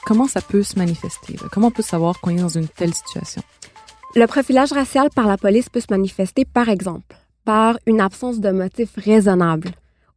comment 0.06 0.28
ça 0.28 0.40
peut 0.42 0.64
se 0.64 0.80
manifester 0.80 1.34
là? 1.34 1.50
Comment 1.52 1.68
on 1.68 1.72
peut 1.72 1.84
savoir 1.84 2.20
qu'on 2.22 2.32
est 2.32 2.40
dans 2.40 2.48
une 2.48 2.70
telle 2.70 2.94
situation? 2.94 3.44
Le 4.16 4.26
profilage 4.26 4.72
racial 4.72 5.10
par 5.14 5.28
la 5.28 5.38
police 5.38 5.68
peut 5.68 5.82
se 5.82 5.88
manifester, 5.92 6.46
par 6.46 6.70
exemple, 6.70 7.16
par 7.48 7.78
une 7.86 8.02
absence 8.02 8.42
de 8.42 8.52
motif 8.52 8.90
raisonnable 8.98 9.70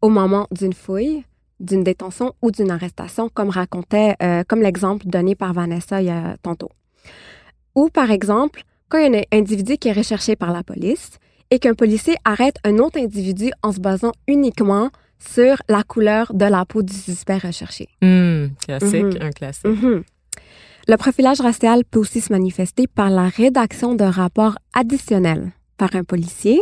au 0.02 0.08
moment 0.08 0.48
d'une 0.50 0.72
fouille, 0.72 1.22
d'une 1.60 1.84
détention 1.84 2.34
ou 2.42 2.50
d'une 2.50 2.72
arrestation, 2.72 3.28
comme 3.32 3.50
racontait, 3.50 4.16
euh, 4.20 4.42
comme 4.48 4.62
l'exemple 4.62 5.06
donné 5.06 5.36
par 5.36 5.52
Vanessa 5.52 6.02
il 6.02 6.08
y 6.08 6.10
a 6.10 6.36
tantôt. 6.42 6.70
Ou, 7.76 7.88
par 7.88 8.10
exemple, 8.10 8.64
quand 8.88 8.98
il 8.98 9.12
y 9.12 9.16
a 9.16 9.20
un 9.20 9.38
individu 9.38 9.76
qui 9.78 9.86
est 9.86 9.92
recherché 9.92 10.34
par 10.34 10.52
la 10.52 10.64
police 10.64 11.10
et 11.52 11.60
qu'un 11.60 11.74
policier 11.74 12.16
arrête 12.24 12.56
un 12.64 12.78
autre 12.78 12.98
individu 12.98 13.52
en 13.62 13.70
se 13.70 13.78
basant 13.78 14.10
uniquement 14.26 14.90
sur 15.20 15.54
la 15.68 15.84
couleur 15.84 16.34
de 16.34 16.46
la 16.46 16.64
peau 16.64 16.82
du 16.82 16.92
suspect 16.94 17.38
recherché. 17.38 17.86
Hum, 18.02 18.50
classique, 18.66 19.04
Mhm. 19.04 19.22
un 19.22 19.30
classique. 19.30 19.66
Mhm. 19.66 20.02
Le 20.88 20.96
profilage 20.96 21.40
racial 21.40 21.84
peut 21.84 22.00
aussi 22.00 22.20
se 22.20 22.32
manifester 22.32 22.88
par 22.88 23.08
la 23.08 23.28
rédaction 23.28 23.94
d'un 23.94 24.10
rapport 24.10 24.56
additionnel 24.74 25.52
par 25.76 25.94
un 25.94 26.02
policier 26.02 26.58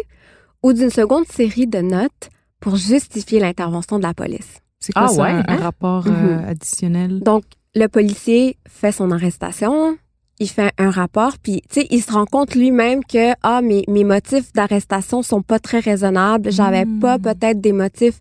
ou 0.62 0.72
d'une 0.72 0.90
seconde 0.90 1.26
série 1.26 1.66
de 1.66 1.78
notes 1.78 2.30
pour 2.60 2.76
justifier 2.76 3.40
l'intervention 3.40 3.98
de 3.98 4.02
la 4.04 4.14
police. 4.14 4.58
C'est 4.80 4.92
quoi 4.92 5.04
Ah 5.04 5.08
ça, 5.08 5.22
ouais, 5.22 5.30
un, 5.30 5.38
un 5.38 5.44
hein? 5.48 5.56
rapport 5.56 6.06
euh, 6.06 6.10
Mhm. 6.38 6.44
additionnel? 6.48 7.20
Donc, 7.20 7.44
le 7.74 7.86
policier 7.88 8.56
fait 8.68 8.92
son 8.92 9.10
arrestation, 9.10 9.96
il 10.40 10.48
fait 10.48 10.72
un 10.78 10.90
rapport, 10.90 11.34
puis, 11.42 11.62
tu 11.68 11.80
sais, 11.80 11.86
il 11.90 12.02
se 12.02 12.12
rend 12.12 12.24
compte 12.24 12.54
lui-même 12.54 13.04
que, 13.04 13.32
ah, 13.42 13.60
mes, 13.60 13.84
mes 13.88 14.04
motifs 14.04 14.52
d'arrestation 14.52 15.22
sont 15.22 15.42
pas 15.42 15.58
très 15.58 15.80
raisonnables, 15.80 16.50
j'avais 16.52 16.84
Hmm. 16.84 17.00
pas 17.00 17.18
peut-être 17.18 17.60
des 17.60 17.72
motifs 17.72 18.20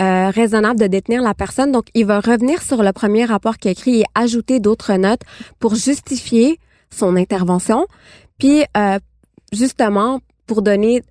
euh, 0.00 0.28
raisonnables 0.30 0.78
de 0.80 0.86
détenir 0.88 1.22
la 1.22 1.34
personne. 1.34 1.70
Donc, 1.70 1.84
il 1.94 2.04
va 2.04 2.18
revenir 2.20 2.60
sur 2.62 2.82
le 2.82 2.92
premier 2.92 3.24
rapport 3.24 3.58
qu'il 3.58 3.68
a 3.68 3.72
écrit 3.72 4.00
et 4.00 4.04
ajouter 4.14 4.58
d'autres 4.58 4.94
notes 4.94 5.22
pour 5.60 5.74
justifier 5.76 6.58
son 6.90 7.14
intervention, 7.16 7.86
puis, 8.38 8.64
euh, 8.76 8.98
justement, 9.52 10.20
pour 10.46 10.62
donner 10.62 11.02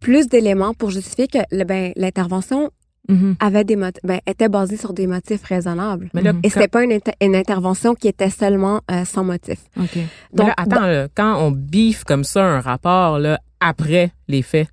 plus 0.00 0.26
d'éléments 0.28 0.74
pour 0.74 0.90
justifier 0.90 1.28
que 1.28 1.64
ben, 1.64 1.92
l'intervention 1.96 2.70
Mhm. 3.08 3.34
avait 3.40 3.64
des 3.64 3.76
ben, 3.76 3.92
était 4.26 4.48
basée 4.50 4.76
sur 4.76 4.92
des 4.92 5.06
motifs 5.06 5.42
raisonnables. 5.42 6.10
Mais 6.14 6.22
là. 6.22 6.32
Et 6.44 6.50
c'était 6.50 6.68
pas 6.68 6.84
une, 6.84 6.92
inter- 6.92 7.14
une 7.20 7.34
intervention 7.34 7.94
qui 7.94 8.06
était 8.08 8.30
seulement 8.30 8.82
euh, 8.90 9.04
sans 9.04 9.24
motif. 9.24 9.58
OK. 9.78 9.88
mais 9.96 10.06
Donc, 10.34 10.46
là, 10.48 10.54
attends, 10.56 10.86
là, 10.86 11.08
quand 11.14 11.42
on 11.44 11.50
biffe 11.50 12.04
comme 12.04 12.24
ça 12.24 12.44
un 12.44 12.60
rapport, 12.60 13.18
là, 13.18 13.40
après 13.58 14.12
les 14.28 14.42
faits, 14.42 14.68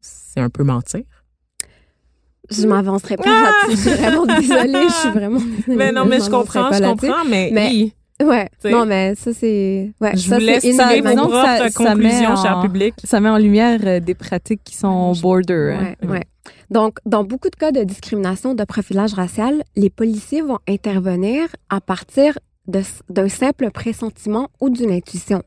c'est 0.00 0.40
un 0.40 0.48
peu 0.48 0.64
mentir? 0.64 1.02
Je 2.50 2.66
m'avancerai 2.66 3.16
pas 3.18 3.24
là-dessus. 3.42 3.76
Je 3.76 3.88
suis 3.90 4.00
vraiment 4.00 4.26
désolée. 4.40 4.88
Je 4.88 4.92
suis 4.94 5.10
vraiment 5.10 5.38
désolée. 5.40 5.76
Mais 5.76 5.92
non, 5.92 6.06
mais 6.06 6.20
je 6.20 6.30
comprends, 6.30 6.72
je 6.72 6.82
comprends, 6.82 7.24
mais, 7.28 7.50
mais 7.52 7.92
Ouais. 8.22 8.48
Non, 8.64 8.86
mais 8.86 9.14
ça, 9.14 9.32
c'est. 9.32 9.92
Ouais, 10.00 10.12
je 10.14 10.28
ça, 10.28 10.38
vous 10.38 10.44
laisse 10.44 10.64
une 10.64 10.72
vos 10.72 11.28
propres 11.28 11.72
conclusions, 11.74 12.30
en, 12.30 12.42
cher 12.42 12.60
public. 12.60 12.94
Ça 13.04 13.20
met 13.20 13.28
en 13.28 13.38
lumière 13.38 13.80
euh, 13.84 14.00
des 14.00 14.14
pratiques 14.14 14.62
qui 14.64 14.74
sont 14.74 15.12
border. 15.12 15.76
Ouais, 15.78 15.96
hein. 16.02 16.08
ouais. 16.08 16.24
Donc, 16.70 16.98
dans 17.04 17.24
beaucoup 17.24 17.50
de 17.50 17.56
cas 17.56 17.72
de 17.72 17.84
discrimination, 17.84 18.54
de 18.54 18.64
profilage 18.64 19.14
racial, 19.14 19.62
les 19.76 19.90
policiers 19.90 20.42
vont 20.42 20.58
intervenir 20.68 21.48
à 21.68 21.80
partir 21.80 22.38
d'un 22.66 23.28
simple 23.28 23.70
pressentiment 23.70 24.48
ou 24.60 24.70
d'une 24.70 24.90
intuition. 24.90 25.42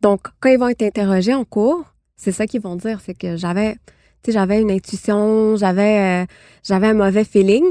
Donc, 0.00 0.28
quand 0.40 0.50
ils 0.50 0.58
vont 0.58 0.68
être 0.68 0.82
interrogés 0.82 1.34
en 1.34 1.44
cours, 1.44 1.84
c'est 2.16 2.32
ça 2.32 2.46
qu'ils 2.46 2.62
vont 2.62 2.76
dire, 2.76 3.00
c'est 3.04 3.14
que 3.14 3.36
j'avais, 3.36 3.74
tu 4.22 4.26
sais, 4.26 4.32
j'avais 4.32 4.60
une 4.60 4.70
intuition, 4.70 5.56
j'avais, 5.56 6.22
euh, 6.22 6.26
j'avais 6.62 6.88
un 6.88 6.94
mauvais 6.94 7.24
feeling, 7.24 7.64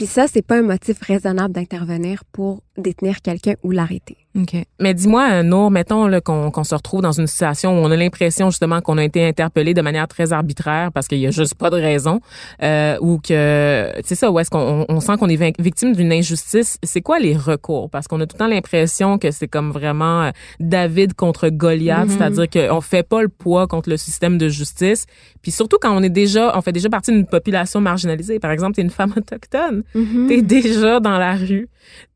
puis 0.00 0.06
ça, 0.06 0.26
c'est 0.26 0.40
pas 0.40 0.56
un 0.56 0.62
motif 0.62 0.98
raisonnable 1.02 1.52
d'intervenir 1.52 2.24
pour 2.32 2.62
détenir 2.78 3.20
quelqu'un 3.20 3.52
ou 3.62 3.70
l'arrêter. 3.70 4.16
OK. 4.38 4.54
Mais 4.78 4.94
dis-moi, 4.94 5.42
Nour, 5.42 5.72
mettons 5.72 6.08
qu'on 6.20 6.52
qu'on 6.52 6.62
se 6.62 6.74
retrouve 6.74 7.02
dans 7.02 7.10
une 7.10 7.26
situation 7.26 7.72
où 7.72 7.84
on 7.84 7.90
a 7.90 7.96
l'impression 7.96 8.48
justement 8.50 8.80
qu'on 8.80 8.96
a 8.96 9.04
été 9.04 9.26
interpellé 9.26 9.74
de 9.74 9.82
manière 9.82 10.06
très 10.06 10.32
arbitraire 10.32 10.92
parce 10.92 11.08
qu'il 11.08 11.18
y 11.18 11.26
a 11.26 11.32
juste 11.32 11.56
pas 11.56 11.68
de 11.68 11.76
raison, 11.76 12.20
euh, 12.62 12.96
ou 13.00 13.18
que, 13.18 13.90
c'est 14.04 14.14
ça, 14.14 14.30
où 14.30 14.38
est-ce 14.38 14.48
qu'on 14.48 14.86
on 14.88 15.00
sent 15.00 15.16
qu'on 15.18 15.28
est 15.28 15.60
victime 15.60 15.96
d'une 15.96 16.12
injustice. 16.12 16.78
C'est 16.84 17.00
quoi 17.00 17.18
les 17.18 17.36
recours? 17.36 17.90
Parce 17.90 18.06
qu'on 18.06 18.20
a 18.20 18.26
tout 18.26 18.36
le 18.36 18.38
temps 18.38 18.46
l'impression 18.46 19.18
que 19.18 19.32
c'est 19.32 19.48
comme 19.48 19.72
vraiment 19.72 20.22
euh, 20.22 20.30
David 20.60 21.14
contre 21.14 21.48
Goliath, 21.48 22.06
Mhm. 22.08 22.16
c'est-à-dire 22.16 22.48
qu'on 22.68 22.80
fait 22.80 23.02
pas 23.02 23.22
le 23.22 23.28
poids 23.28 23.66
contre 23.66 23.90
le 23.90 23.96
système 23.96 24.38
de 24.38 24.48
justice. 24.48 25.06
Puis 25.42 25.50
surtout 25.50 25.78
quand 25.80 25.96
on 25.96 26.02
est 26.04 26.08
déjà, 26.08 26.56
on 26.56 26.60
fait 26.62 26.72
déjà 26.72 26.88
partie 26.88 27.10
d'une 27.10 27.26
population 27.26 27.80
marginalisée. 27.80 28.38
Par 28.38 28.52
exemple, 28.52 28.74
t'es 28.76 28.82
une 28.82 28.90
femme 28.90 29.12
autochtone, 29.16 29.82
Mhm. 29.94 30.26
t'es 30.28 30.42
déjà 30.42 31.00
dans 31.00 31.18
la 31.18 31.34
rue, 31.34 31.68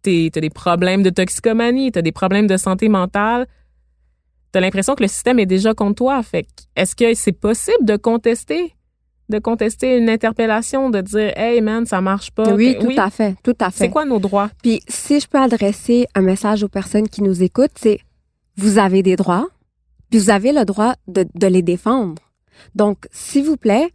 t'as 0.03 0.29
des 0.41 0.51
problèmes 0.51 1.03
de 1.03 1.11
toxicomanie, 1.11 1.91
t'as 1.91 2.03
des 2.05 2.13
problèmes 2.13 2.47
de 2.47 2.57
santé 2.57 2.89
mentale, 2.89 3.47
t'as 4.53 4.61
l'impression 4.61 4.95
que 4.95 5.03
le 5.03 5.09
système 5.09 5.41
est 5.41 5.47
déjà 5.47 5.75
contre 5.75 5.97
toi. 5.97 6.23
Fait 6.23 6.45
que 6.45 6.49
est-ce 6.77 6.95
que 6.95 7.15
c'est 7.15 7.33
possible 7.33 7.85
de 7.85 7.97
contester? 7.97 8.73
De 9.29 9.39
contester 9.39 9.97
une 9.99 10.09
interpellation, 10.09 10.91
de 10.91 11.01
dire 11.01 11.33
Hey 11.37 11.61
man, 11.61 11.87
ça 11.87 12.01
marche 12.01 12.31
pas. 12.31 12.55
Oui, 12.55 12.77
tout 12.79 12.93
à 12.97 13.11
fait, 13.11 13.35
tout 13.43 13.57
à 13.59 13.71
fait. 13.71 13.85
C'est 13.85 13.91
quoi 13.91 14.05
nos 14.05 14.21
droits? 14.21 14.51
Puis 14.63 14.81
si 14.87 15.19
je 15.19 15.27
peux 15.27 15.39
adresser 15.39 16.07
un 16.15 16.21
message 16.21 16.63
aux 16.63 16.69
personnes 16.69 17.09
qui 17.09 17.23
nous 17.23 17.43
écoutent, 17.43 17.77
c'est 17.77 17.99
vous 18.57 18.79
avez 18.79 19.03
des 19.03 19.17
droits, 19.17 19.49
puis 20.11 20.21
vous 20.21 20.31
avez 20.31 20.53
le 20.53 20.65
droit 20.65 20.95
de, 21.09 21.27
de 21.35 21.47
les 21.47 21.63
défendre. 21.63 22.23
Donc, 22.75 23.09
s'il 23.11 23.45
vous 23.45 23.57
plaît, 23.57 23.89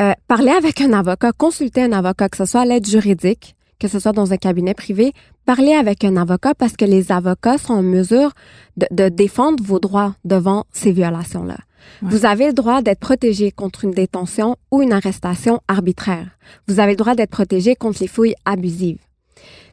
euh, 0.00 0.12
parlez 0.28 0.50
avec 0.50 0.80
un 0.80 0.92
avocat, 0.92 1.32
consultez 1.32 1.82
un 1.82 1.92
avocat, 1.92 2.28
que 2.28 2.36
ce 2.36 2.44
soit 2.44 2.60
à 2.60 2.64
l'aide 2.64 2.86
juridique, 2.86 3.56
que 3.78 3.88
ce 3.88 3.98
soit 3.98 4.12
dans 4.12 4.32
un 4.32 4.36
cabinet 4.36 4.74
privé, 4.74 5.12
parlez 5.44 5.72
avec 5.72 6.04
un 6.04 6.16
avocat 6.16 6.54
parce 6.54 6.76
que 6.76 6.84
les 6.84 7.12
avocats 7.12 7.58
sont 7.58 7.74
en 7.74 7.82
mesure 7.82 8.32
de, 8.76 8.86
de 8.90 9.08
défendre 9.08 9.62
vos 9.62 9.78
droits 9.78 10.14
devant 10.24 10.64
ces 10.72 10.92
violations-là. 10.92 11.58
Ouais. 12.02 12.08
Vous 12.10 12.26
avez 12.26 12.46
le 12.46 12.52
droit 12.52 12.82
d'être 12.82 13.00
protégé 13.00 13.50
contre 13.50 13.84
une 13.84 13.90
détention 13.90 14.56
ou 14.70 14.82
une 14.82 14.92
arrestation 14.92 15.60
arbitraire. 15.68 16.30
Vous 16.66 16.80
avez 16.80 16.92
le 16.92 16.96
droit 16.96 17.14
d'être 17.14 17.30
protégé 17.30 17.76
contre 17.76 17.98
les 18.00 18.08
fouilles 18.08 18.34
abusives. 18.44 19.00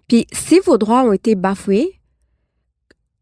Puis 0.07 0.27
si 0.34 0.60
vos 0.60 0.77
droits 0.77 1.03
ont 1.03 1.13
été 1.13 1.36
bafoués, 1.36 1.99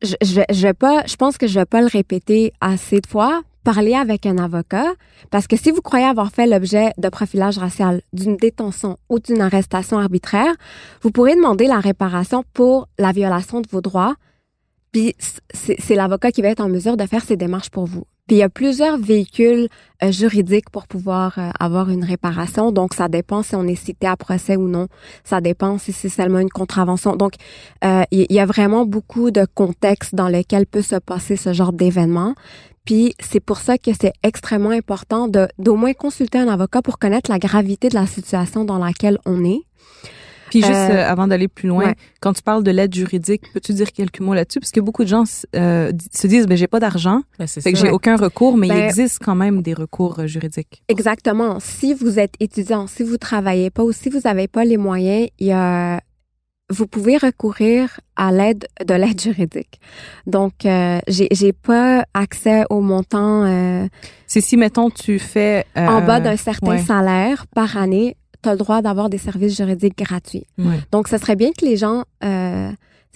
je, 0.02 0.16
je, 0.22 0.42
je 0.52 0.62
vais 0.62 0.74
pas, 0.74 1.04
je 1.06 1.16
pense 1.16 1.38
que 1.38 1.46
je 1.48 1.60
vais 1.60 1.66
pas 1.66 1.82
le 1.82 1.88
répéter 1.88 2.54
assez 2.62 3.00
de 3.00 3.08
fois. 3.08 3.44
Parlez 3.72 3.94
avec 3.94 4.26
un 4.26 4.40
avocat 4.40 4.96
parce 5.30 5.46
que 5.46 5.56
si 5.56 5.70
vous 5.70 5.84
croyez 5.84 6.06
avoir 6.06 6.32
fait 6.32 6.48
l'objet 6.48 6.90
de 6.98 7.08
profilage 7.08 7.60
racial, 7.60 8.02
d'une 8.14 8.36
détention 8.36 8.98
ou 9.10 9.20
d'une 9.20 9.42
arrestation 9.42 10.00
arbitraire, 10.00 10.56
vous 11.04 11.12
pourrez 11.12 11.36
demander 11.36 11.68
la 11.68 11.80
réparation 11.80 12.44
pour 12.54 12.90
la 12.98 13.12
violation 13.12 13.62
de 13.62 13.68
vos 13.70 13.82
droits. 13.82 14.16
Puis 14.92 15.16
c'est 15.54 15.94
l'avocat 15.94 16.32
qui 16.32 16.42
va 16.42 16.48
être 16.48 16.62
en 16.62 16.68
mesure 16.68 16.98
de 16.98 17.06
faire 17.06 17.22
ces 17.22 17.38
démarches 17.38 17.70
pour 17.70 17.86
vous. 17.86 18.06
Puis 18.30 18.36
il 18.36 18.42
y 18.42 18.44
a 18.44 18.50
plusieurs 18.50 19.00
véhicules 19.00 19.70
euh, 20.04 20.12
juridiques 20.12 20.70
pour 20.70 20.86
pouvoir 20.86 21.40
euh, 21.40 21.50
avoir 21.60 21.90
une 21.90 22.04
réparation. 22.04 22.72
Donc 22.72 22.94
ça 22.94 23.08
dépend 23.08 23.42
si 23.42 23.56
on 23.56 23.66
est 23.66 23.74
cité 23.74 24.06
à 24.06 24.16
procès 24.16 24.56
ou 24.56 24.68
non. 24.68 24.88
Ça 25.24 25.42
dépend 25.42 25.80
si 25.80 25.94
c'est 25.94 26.10
seulement 26.10 26.38
une 26.38 26.52
contravention. 26.52 27.16
Donc 27.16 27.34
euh, 27.84 28.04
il 28.12 28.28
y, 28.30 28.36
y 28.36 28.40
a 28.40 28.46
vraiment 28.46 28.86
beaucoup 28.86 29.32
de 29.32 29.48
contextes 29.56 30.14
dans 30.14 30.28
lesquels 30.28 30.68
peut 30.68 30.84
se 30.84 30.98
passer 30.98 31.38
ce 31.38 31.54
genre 31.54 31.74
d'événement. 31.74 32.36
Puis 32.86 33.16
c'est 33.20 33.40
pour 33.40 33.58
ça 33.58 33.80
que 33.80 33.90
c'est 34.00 34.14
extrêmement 34.22 34.70
important 34.70 35.28
de 35.28 35.48
d'au 35.58 35.76
moins 35.76 35.94
consulter 35.94 36.38
un 36.38 36.50
avocat 36.50 36.84
pour 36.84 37.00
connaître 37.00 37.32
la 37.32 37.40
gravité 37.40 37.90
de 37.90 37.96
la 37.96 38.06
situation 38.06 38.64
dans 38.64 38.78
laquelle 38.78 39.18
on 39.26 39.44
est. 39.44 39.62
Puis 40.50 40.60
juste 40.62 40.74
Euh, 40.74 40.90
euh, 40.98 41.12
avant 41.12 41.28
d'aller 41.28 41.48
plus 41.48 41.68
loin, 41.68 41.86
ouais. 41.88 41.96
quand 42.22 42.34
tu 42.34 42.42
parles 42.42 42.64
de 42.64 42.72
l'aide 42.72 42.94
juridique, 42.94 43.42
peux-tu 43.54 43.74
dire 43.74 43.92
quelques 43.92 44.20
mots 44.20 44.34
là-dessus? 44.34 44.60
Parce 44.60 44.72
que 44.72 44.80
beaucoup 44.80 45.04
de 45.04 45.10
gens 45.10 45.24
euh, 45.56 45.92
se 46.14 46.28
disent 46.28 46.48
ben 46.48 46.58
j'ai 46.58 46.68
pas 46.68 46.80
d'argent, 46.80 47.22
Ben, 47.38 47.48
c'est 47.48 47.62
fait 47.62 47.74
que 47.74 47.78
j'ai 47.80 47.90
aucun 47.92 48.16
recours, 48.16 48.58
mais 48.58 48.68
il 48.68 48.74
Ben- 48.74 48.86
existe 48.86 49.20
quand 49.24 49.36
même 49.36 49.62
des 49.62 49.74
recours 49.74 50.20
euh, 50.20 50.28
juridiques. 50.28 50.84
Exactement. 50.88 51.60
Si 51.60 51.94
vous 51.94 52.20
êtes 52.20 52.34
étudiant, 52.40 52.88
si 52.88 53.04
vous 53.04 53.18
travaillez 53.18 53.70
pas 53.70 53.84
ou 53.84 53.92
si 53.92 54.10
vous 54.10 54.20
n'avez 54.26 54.48
pas 54.48 54.66
les 54.66 54.78
moyens, 54.78 55.30
il 55.40 55.48
y 55.48 55.52
a, 55.52 56.02
vous 56.72 56.86
pouvez 56.86 57.18
recourir 57.18 58.00
à 58.16 58.32
l'aide 58.32 58.68
de 58.86 58.94
l'aide 58.94 59.20
juridique. 59.20 59.80
Donc, 60.28 60.66
euh, 60.66 61.00
j'ai 61.08 61.28
j'ai 61.32 61.52
pas 61.54 62.06
accès 62.14 62.64
au 62.70 62.82
montant 62.82 63.44
euh, 63.46 63.88
C'est 64.28 64.42
si 64.42 64.56
mettons 64.58 64.90
tu 64.90 65.18
fais 65.20 65.66
euh, 65.78 65.88
en 65.88 66.02
bas 66.02 66.20
d'un 66.20 66.38
certain 66.38 66.72
ouais. 66.74 66.78
salaire 66.84 67.48
par 67.56 67.76
année, 67.78 68.16
tu 68.44 68.50
as 68.50 68.54
le 68.54 68.58
droit 68.58 68.82
d'avoir 68.82 69.10
des 69.10 69.18
services 69.18 69.56
juridiques 69.58 69.98
gratuits. 69.98 70.46
Ouais. 70.58 70.80
Donc, 70.92 71.08
ce 71.08 71.18
serait 71.18 71.36
bien 71.36 71.50
que 71.58 71.66
les 71.66 71.78
gens 71.78 72.04
euh, 72.24 72.72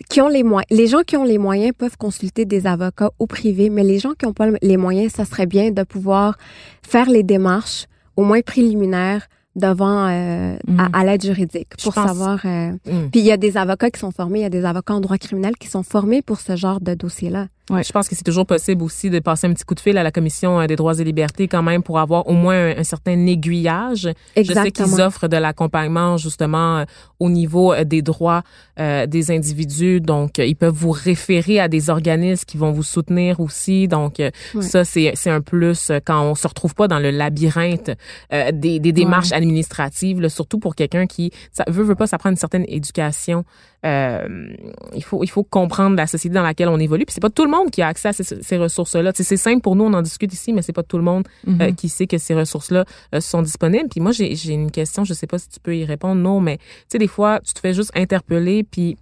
qui 0.09 0.21
ont 0.21 0.27
les 0.27 0.43
moyens, 0.43 0.65
les 0.71 0.87
gens 0.87 1.01
qui 1.05 1.15
ont 1.17 1.23
les 1.23 1.37
moyens 1.37 1.73
peuvent 1.77 1.97
consulter 1.97 2.45
des 2.45 2.65
avocats 2.67 3.11
au 3.19 3.27
privé, 3.27 3.69
mais 3.69 3.83
les 3.83 3.99
gens 3.99 4.13
qui 4.17 4.25
n'ont 4.25 4.33
pas 4.33 4.47
les 4.61 4.77
moyens, 4.77 5.13
ça 5.13 5.25
serait 5.25 5.45
bien 5.45 5.71
de 5.71 5.83
pouvoir 5.83 6.37
faire 6.81 7.09
les 7.09 7.23
démarches, 7.23 7.85
au 8.15 8.23
moins 8.23 8.41
préliminaires, 8.41 9.27
devant 9.55 10.07
euh, 10.09 10.55
Mhm. 10.67 10.79
à, 10.79 10.89
à 10.99 11.03
l'aide 11.05 11.23
juridique 11.23 11.69
pour 11.83 11.93
pense- 11.93 12.07
savoir. 12.07 12.39
euh, 12.45 12.71
Mm. 12.71 13.09
Puis 13.11 13.19
il 13.19 13.25
y 13.25 13.31
a 13.31 13.37
des 13.37 13.55
avocats 13.55 13.91
qui 13.91 13.99
sont 13.99 14.09
formés, 14.09 14.39
il 14.39 14.41
y 14.41 14.45
a 14.45 14.49
des 14.49 14.65
avocats 14.65 14.95
en 14.95 14.99
droit 14.99 15.17
criminel 15.19 15.53
qui 15.59 15.67
sont 15.67 15.83
formés 15.83 16.23
pour 16.23 16.39
ce 16.39 16.55
genre 16.55 16.81
de 16.81 16.95
dossier-là. 16.95 17.47
Ouais. 17.69 17.81
Je 17.83 17.91
pense 17.93 18.09
que 18.09 18.15
c'est 18.15 18.25
toujours 18.25 18.45
possible 18.45 18.83
aussi 18.83 19.09
de 19.09 19.19
passer 19.19 19.47
un 19.47 19.53
petit 19.53 19.63
coup 19.63 19.73
de 19.73 19.79
fil 19.79 19.97
à 19.97 20.03
la 20.03 20.11
Commission 20.11 20.59
euh, 20.59 20.67
des 20.67 20.75
droits 20.75 20.95
et 20.99 21.03
libertés 21.05 21.47
quand 21.47 21.63
même 21.63 21.81
pour 21.81 21.97
avoir 21.97 22.27
au 22.27 22.33
moins 22.33 22.55
un, 22.71 22.77
un 22.79 22.83
certain 22.83 23.25
aiguillage. 23.25 24.01
Je 24.01 24.09
sais 24.09 24.15
Exactement. 24.41 24.87
qu'ils 24.89 25.01
offrent 25.01 25.27
de 25.29 25.37
l'accompagnement 25.37 26.17
justement 26.17 26.79
euh, 26.79 26.85
au 27.19 27.29
niveau 27.29 27.71
euh, 27.71 27.85
des 27.85 28.01
droits 28.01 28.43
euh, 28.79 29.05
des 29.05 29.31
individus. 29.31 30.01
Donc, 30.01 30.39
ils 30.39 30.55
peuvent 30.57 30.73
vous 30.73 30.91
référer 30.91 31.61
à 31.61 31.69
des 31.69 31.89
organismes 31.89 32.43
qui 32.45 32.57
vont 32.57 32.71
vous 32.73 32.83
soutenir 32.83 33.39
aussi. 33.39 33.87
Donc, 33.87 34.15
Ouais. 34.19 34.31
ça, 34.61 34.83
c'est 34.83 35.13
c'est 35.15 35.29
un 35.29 35.39
plus 35.41 35.91
quand 36.05 36.21
on 36.23 36.35
se 36.35 36.47
retrouve 36.47 36.75
pas 36.75 36.87
dans 36.89 36.99
le 36.99 37.11
labyrinthe 37.11 37.91
euh, 38.33 38.51
des, 38.51 38.79
des 38.79 38.91
démarches 38.91 39.31
administratives, 39.31 40.19
là, 40.19 40.27
surtout 40.27 40.59
pour 40.59 40.75
quelqu'un 40.75 41.07
qui 41.07 41.31
ça 41.53 41.63
veut 41.67 41.83
veut 41.83 41.95
pas, 41.95 42.07
ça 42.07 42.17
prend 42.17 42.29
une 42.29 42.35
certaine 42.35 42.65
éducation. 42.67 43.45
Euh, 43.85 44.47
il 44.95 45.03
faut 45.03 45.23
il 45.23 45.29
faut 45.29 45.43
comprendre 45.43 45.97
la 45.97 46.07
société 46.07 46.33
dans 46.33 46.43
laquelle 46.43 46.69
on 46.69 46.79
évolue. 46.79 47.05
Puis 47.05 47.13
c'est 47.13 47.21
pas 47.21 47.29
tout 47.29 47.43
le 47.43 47.51
monde 47.51 47.69
qui 47.69 47.81
a 47.81 47.87
accès 47.87 48.09
à 48.09 48.13
ces, 48.13 48.23
ces 48.23 48.57
ressources-là. 48.57 49.11
C'est 49.13 49.37
simple 49.37 49.61
pour 49.61 49.75
nous, 49.75 49.83
on 49.83 49.93
en 49.93 50.01
discute 50.01 50.33
ici, 50.33 50.53
mais 50.53 50.61
c'est 50.61 50.73
pas 50.73 50.83
tout 50.83 50.97
le 50.97 51.03
monde 51.03 51.27
euh, 51.47 51.71
qui 51.73 51.89
sait 51.89 52.07
que 52.07 52.17
ces 52.17 52.33
ressources-là 52.33 52.85
euh, 53.13 53.19
sont 53.19 53.41
disponibles. 53.41 53.89
Puis 53.89 53.99
moi, 53.99 54.11
j'ai 54.11 54.35
j'ai 54.35 54.53
une 54.53 54.71
question, 54.71 55.03
je 55.03 55.13
sais 55.13 55.27
pas 55.27 55.37
si 55.37 55.49
tu 55.49 55.59
peux 55.59 55.75
y 55.75 55.85
répondre, 55.85 56.21
non, 56.21 56.39
mais 56.39 56.57
tu 56.57 56.63
sais, 56.93 56.97
des 56.97 57.07
fois, 57.07 57.41
tu 57.45 57.53
te 57.53 57.59
fais 57.59 57.73
juste 57.73 57.91
interpeller, 57.95 58.63
puis 58.63 58.97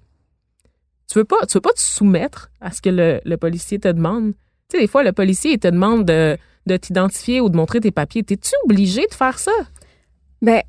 tu 1.07 1.19
veux 1.19 1.25
pas, 1.25 1.45
tu 1.45 1.57
veux 1.57 1.61
pas 1.61 1.73
te 1.73 1.81
soumettre 1.81 2.49
à 2.59 2.71
ce 2.71 2.81
que 2.81 2.89
le, 2.89 3.21
le 3.23 3.37
policier 3.37 3.77
te 3.79 3.87
demande. 3.87 4.33
Tu 4.69 4.77
sais, 4.77 4.79
des 4.79 4.87
fois, 4.87 5.03
le 5.03 5.11
policier, 5.11 5.51
il 5.51 5.59
te 5.59 5.67
demande 5.67 6.05
de, 6.05 6.37
de 6.65 6.77
t'identifier 6.77 7.41
ou 7.41 7.49
de 7.49 7.55
montrer 7.55 7.81
tes 7.81 7.91
papiers. 7.91 8.23
T'es-tu 8.23 8.53
obligé 8.63 9.05
de 9.07 9.13
faire 9.13 9.37
ça? 9.37 9.51
Ben, 10.41 10.61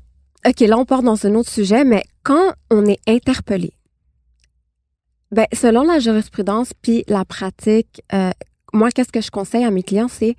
OK, 0.45 0.59
là, 0.59 0.77
on 0.77 0.85
part 0.85 1.01
dans 1.01 1.25
un 1.25 1.35
autre 1.35 1.49
sujet, 1.49 1.83
mais 1.83 2.03
quand 2.23 2.53
on 2.69 2.85
est 2.85 2.99
interpellé, 3.07 3.73
ben, 5.33 5.47
selon 5.53 5.83
la 5.83 5.99
jurisprudence 5.99 6.73
puis 6.81 7.03
la 7.07 7.25
pratique, 7.25 8.01
euh, 8.13 8.31
moi, 8.71 8.89
qu'est-ce 8.91 9.11
que 9.11 9.21
je 9.21 9.31
conseille 9.31 9.65
à 9.65 9.71
mes 9.71 9.83
clients, 9.83 10.07
c'est 10.07 10.35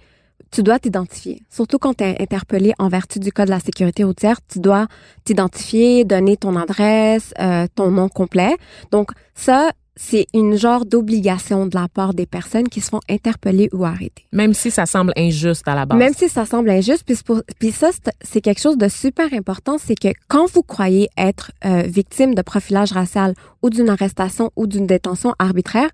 tu 0.50 0.62
dois 0.62 0.78
t'identifier. 0.78 1.42
Surtout 1.50 1.78
quand 1.78 1.94
tu 1.94 2.04
es 2.04 2.20
interpellé 2.22 2.74
en 2.78 2.88
vertu 2.88 3.18
du 3.18 3.32
Code 3.32 3.46
de 3.46 3.50
la 3.50 3.60
sécurité 3.60 4.04
routière, 4.04 4.38
tu 4.48 4.60
dois 4.60 4.86
t'identifier, 5.24 6.04
donner 6.04 6.36
ton 6.36 6.54
adresse, 6.54 7.34
euh, 7.40 7.66
ton 7.74 7.90
nom 7.90 8.08
complet. 8.08 8.56
Donc, 8.92 9.10
ça, 9.34 9.72
c'est 9.96 10.26
une 10.34 10.56
genre 10.56 10.84
d'obligation 10.84 11.66
de 11.66 11.74
la 11.76 11.86
part 11.88 12.14
des 12.14 12.26
personnes 12.26 12.68
qui 12.68 12.80
se 12.80 12.88
font 12.90 13.00
interpeller 13.08 13.68
ou 13.72 13.84
arrêter. 13.84 14.24
Même 14.32 14.52
si 14.52 14.70
ça 14.72 14.86
semble 14.86 15.12
injuste 15.16 15.66
à 15.68 15.74
la 15.76 15.86
base. 15.86 15.98
Même 15.98 16.14
si 16.14 16.28
ça 16.28 16.44
semble 16.46 16.70
injuste, 16.70 17.04
puis, 17.06 17.14
c'est 17.14 17.24
pour- 17.26 17.42
puis 17.60 17.70
ça, 17.70 17.90
c'est- 18.22 18.40
quelque 18.40 18.60
chose 18.60 18.76
de 18.76 18.88
super 18.88 19.32
important, 19.32 19.76
c'est 19.78 19.94
que 19.94 20.08
quand 20.28 20.50
vous 20.52 20.62
croyez 20.62 21.08
être 21.16 21.52
euh, 21.64 21.82
victime 21.86 22.34
de 22.34 22.42
profilage 22.42 22.92
racial 22.92 23.34
ou 23.62 23.70
d'une 23.70 23.88
arrestation 23.88 24.50
ou 24.56 24.66
d'une 24.66 24.86
détention 24.86 25.32
arbitraire, 25.38 25.90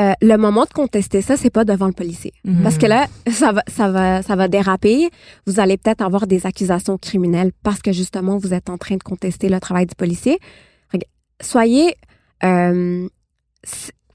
euh, 0.00 0.12
le 0.20 0.36
moment 0.36 0.64
de 0.64 0.70
contester 0.72 1.22
ça, 1.22 1.36
c'est 1.36 1.50
pas 1.50 1.64
devant 1.64 1.86
le 1.86 1.92
policier. 1.92 2.32
Mhm. 2.44 2.62
Parce 2.62 2.76
que 2.78 2.86
là, 2.86 3.06
ça 3.30 3.52
va, 3.52 3.62
ça 3.68 3.88
va, 3.90 4.22
ça 4.22 4.34
va 4.36 4.48
déraper. 4.48 5.10
Vous 5.46 5.60
allez 5.60 5.76
peut-être 5.76 6.00
avoir 6.02 6.26
des 6.26 6.44
accusations 6.46 6.98
criminelles 6.98 7.52
parce 7.62 7.80
que 7.80 7.92
justement, 7.92 8.36
vous 8.38 8.52
êtes 8.52 8.68
en 8.68 8.78
train 8.78 8.96
de 8.96 9.02
contester 9.02 9.48
le 9.48 9.60
travail 9.60 9.86
du 9.86 9.94
policier. 9.94 10.38
Soyez, 11.40 11.96
euh, 12.44 13.08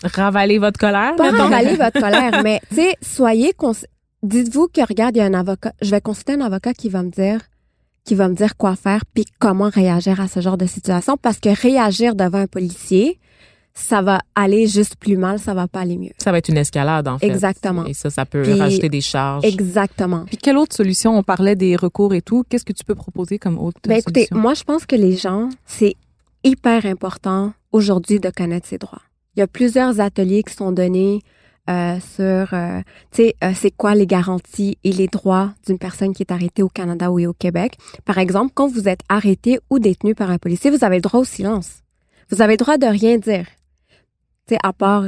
Ravaler 0.04 0.60
votre 0.60 0.80
colère, 0.80 1.16
pas 1.16 1.32
mettons. 1.32 1.44
ravaler 1.46 1.76
votre 1.78 2.00
colère, 2.00 2.44
mais 2.44 2.62
tu 2.70 2.76
sais, 2.76 2.94
soyez, 3.02 3.54
cons- 3.54 3.72
dites-vous 4.22 4.68
que 4.68 4.82
regarde, 4.88 5.16
il 5.16 5.20
y 5.20 5.22
a 5.22 5.26
un 5.26 5.34
avocat, 5.34 5.74
je 5.82 5.90
vais 5.90 6.02
consulter 6.02 6.34
un 6.34 6.42
avocat 6.42 6.74
qui 6.76 6.90
va 6.90 7.02
me 7.02 7.10
dire, 7.10 7.40
qui 8.06 8.13
va 8.13 8.30
me 8.30 8.36
dire 8.36 8.56
quoi 8.58 8.76
faire 8.76 9.04
puis 9.13 9.26
comment 9.40 9.70
réagir 9.70 10.22
à 10.22 10.28
ce 10.28 10.40
genre 10.40 10.58
de 10.58 10.68
situation 10.68 11.18
parce 11.18 11.40
que 11.40 11.50
réagir 11.50 12.13
devant 12.13 12.38
un 12.38 12.48
policier, 12.48 13.20
ça 13.74 14.02
va 14.04 14.20
aller 14.36 14.68
juste 14.68 14.96
plus 14.98 15.18
mal, 15.18 15.40
ça 15.40 15.54
va 15.56 15.68
pas 15.68 15.80
aller 15.82 15.98
mieux. 15.98 16.12
Ça 16.20 16.32
va 16.32 16.38
être 16.40 16.50
une 16.50 16.58
escalade, 16.58 17.08
en 17.08 17.18
fait. 17.20 17.28
Exactement. 17.28 17.86
Et 17.86 17.94
ça, 17.94 18.10
ça 18.12 18.26
peut 18.26 18.44
Puis- 18.44 18.54
rajouter 18.54 18.90
des 18.90 19.02
charges. 19.02 19.46
Exactement. 19.46 20.26
Puis 20.26 20.38
quelle 20.38 20.58
autre 20.58 20.76
solution? 20.76 21.18
On 21.18 21.24
parlait 21.24 21.56
des 21.56 21.76
recours 21.76 22.13
et 22.13 22.22
tout. 22.22 22.44
Qu'est-ce 22.50 22.66
que 22.66 22.74
tu 22.74 22.84
peux 22.84 22.96
proposer 22.96 23.38
comme 23.40 23.58
autre 23.60 23.80
Ben 23.88 23.98
écoutez, 23.98 24.22
solution? 24.26 24.38
moi 24.40 24.54
je 24.54 24.63
pense 24.63 24.86
que 24.86 24.96
les 24.96 25.16
gens, 25.18 25.50
c'est 25.66 25.96
hyper 26.48 26.86
important 26.86 27.54
aujourd'hui 27.72 28.20
de 28.20 28.30
connaître 28.30 28.68
ses 28.68 28.78
droits. 28.78 29.02
Il 29.36 29.40
y 29.40 29.44
a 29.44 29.48
plusieurs 29.48 30.00
ateliers 30.00 30.44
qui 30.44 30.54
sont 30.54 30.72
donnés 30.72 31.22
euh, 31.70 32.00
sur, 32.00 32.54
euh, 32.54 32.80
tu 33.12 33.24
sais, 33.24 33.36
euh, 33.44 33.52
c'est 33.54 33.72
quoi 33.72 33.94
les 33.94 34.08
garanties 34.08 34.78
et 34.86 34.94
les 34.94 35.08
droits 35.08 35.54
d'une 35.66 35.78
personne 35.78 36.14
qui 36.14 36.24
est 36.24 36.32
arrêtée 36.32 36.64
au 36.64 36.70
Canada 36.70 37.12
ou 37.12 37.20
au 37.28 37.34
Québec. 37.34 37.78
Par 38.06 38.18
exemple, 38.18 38.54
quand 38.56 38.70
vous 38.70 38.88
êtes 38.88 39.02
arrêté 39.10 39.60
ou 39.70 39.78
détenu 39.78 40.16
par 40.16 40.32
un 40.32 40.38
policier, 40.38 40.72
vous 40.72 40.86
avez 40.86 40.96
le 40.96 41.02
droit 41.02 41.20
au 41.20 41.26
silence. 41.26 41.84
Vous 42.32 42.42
avez 42.42 42.54
le 42.54 42.58
droit 42.58 42.78
de 42.78 42.86
rien 42.86 43.18
dire, 43.18 43.46
tu 44.48 44.56
sais, 44.56 44.60
à 44.64 44.72
part 44.72 45.04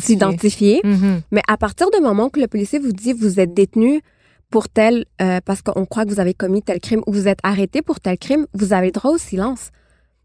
S'identifier. 0.00 0.80
Mhm. 0.84 1.22
Mais 1.32 1.42
à 1.48 1.56
partir 1.56 1.90
du 1.90 2.00
moment 2.00 2.30
que 2.30 2.38
le 2.38 2.46
policier 2.46 2.78
vous 2.78 2.92
dit 2.92 3.12
vous 3.12 3.40
êtes 3.40 3.52
détenu 3.52 4.00
pour 4.50 4.68
tel 4.68 5.06
parce 5.44 5.62
qu'on 5.62 5.86
croit 5.86 6.04
que 6.04 6.10
vous 6.10 6.20
avez 6.20 6.34
commis 6.34 6.62
tel 6.62 6.78
crime 6.78 7.02
ou 7.08 7.12
vous 7.12 7.26
êtes 7.26 7.40
arrêté 7.42 7.82
pour 7.82 7.98
tel 7.98 8.16
crime, 8.16 8.46
vous 8.54 8.72
avez 8.72 8.86
le 8.86 8.92
droit 8.92 9.10
au 9.10 9.18
silence. 9.18 9.70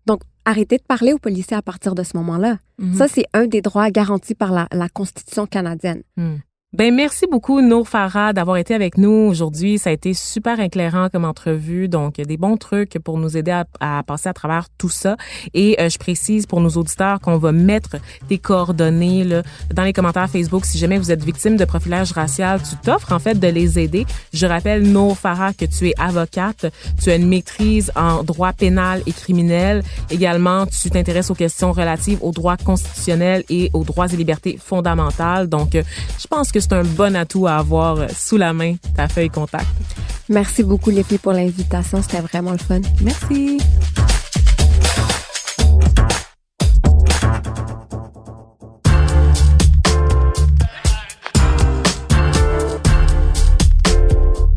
Donc 0.05 0.21
arrêtez 0.45 0.77
de 0.77 0.83
parler 0.83 1.13
au 1.13 1.17
policier 1.19 1.55
à 1.55 1.61
partir 1.61 1.95
de 1.95 2.03
ce 2.03 2.17
moment-là. 2.17 2.57
Mhm. 2.79 2.95
Ça 2.95 3.07
c'est 3.07 3.25
un 3.33 3.45
des 3.47 3.61
droits 3.61 3.89
garantis 3.91 4.35
par 4.35 4.51
la, 4.51 4.67
la 4.71 4.89
Constitution 4.89 5.45
canadienne. 5.45 6.03
Ben 6.71 6.93
merci 6.93 7.25
beaucoup 7.25 7.61
Nour 7.61 7.89
Farah 7.89 8.31
d'avoir 8.31 8.57
été 8.57 8.75
avec 8.75 8.99
nous 8.99 9.09
aujourd'hui. 9.09 9.79
Ça 9.79 9.89
a 9.89 9.93
été 9.93 10.13
super 10.13 10.59
éclairant 10.59 11.09
comme 11.09 11.25
entrevue, 11.25 11.87
donc 11.89 12.21
des 12.21 12.37
bons 12.37 12.57
trucs 12.57 12.99
pour 12.99 13.17
nous 13.17 13.35
aider 13.37 13.49
à, 13.49 13.65
à 13.79 14.03
passer 14.03 14.29
à 14.29 14.33
travers 14.33 14.67
tout 14.77 14.87
ça. 14.87 15.17
Et 15.55 15.81
euh, 15.81 15.89
je 15.89 15.97
précise 15.97 16.45
pour 16.45 16.61
nos 16.61 16.69
auditeurs 16.69 17.21
qu'on 17.21 17.39
va 17.39 17.51
mettre 17.51 17.95
tes 18.27 18.37
coordonnées 18.37 19.23
là, 19.23 19.41
dans 19.73 19.81
les 19.81 19.93
commentaires 19.93 20.29
Facebook. 20.29 20.63
Si 20.63 20.77
jamais 20.77 20.99
vous 20.99 21.11
êtes 21.11 21.23
victime 21.23 21.57
de 21.57 21.65
profilage 21.65 22.11
racial, 22.11 22.61
tu 22.61 22.75
t'offres 22.75 23.13
en 23.13 23.19
fait 23.19 23.39
de 23.39 23.47
les 23.47 23.79
aider. 23.79 24.05
Je 24.31 24.45
rappelle 24.45 24.83
Nour 24.83 25.17
Farah 25.17 25.53
que 25.53 25.65
tu 25.65 25.87
es 25.87 25.93
avocate, 25.97 26.67
tu 27.01 27.09
as 27.09 27.15
une 27.15 27.27
maîtrise 27.27 27.91
en 27.95 28.23
droit 28.23 28.53
pénal 28.53 29.01
et 29.07 29.11
criminel. 29.11 29.81
Également, 30.11 30.67
tu 30.67 30.91
t'intéresses 30.91 31.31
aux 31.31 31.35
questions 31.35 31.71
relatives 31.71 32.19
aux 32.21 32.31
droits 32.31 32.57
constitutionnels 32.57 33.43
et 33.49 33.71
aux 33.73 33.83
droits 33.83 34.05
et 34.13 34.15
libertés 34.15 34.59
fondamentales. 34.63 35.47
Donc, 35.49 35.73
euh, 35.73 35.81
je 36.19 36.27
pense 36.27 36.51
que 36.51 36.58
c'est 36.59 36.73
un 36.73 36.83
bon 36.83 37.15
atout 37.15 37.47
à 37.47 37.57
avoir 37.57 38.09
sous 38.11 38.37
la 38.37 38.53
main, 38.53 38.75
ta 38.95 39.07
feuille 39.07 39.29
contact. 39.29 39.67
Merci 40.27 40.63
beaucoup 40.63 40.89
les 40.89 41.03
filles 41.03 41.17
pour 41.17 41.33
l'invitation, 41.33 42.01
c'était 42.01 42.21
vraiment 42.21 42.51
le 42.51 42.57
fun. 42.57 42.81
Merci. 43.01 43.59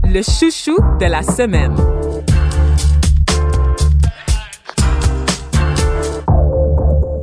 Le 0.05 0.23
chouchou 0.23 0.77
de 1.01 1.07
la 1.07 1.23
semaine. 1.23 1.75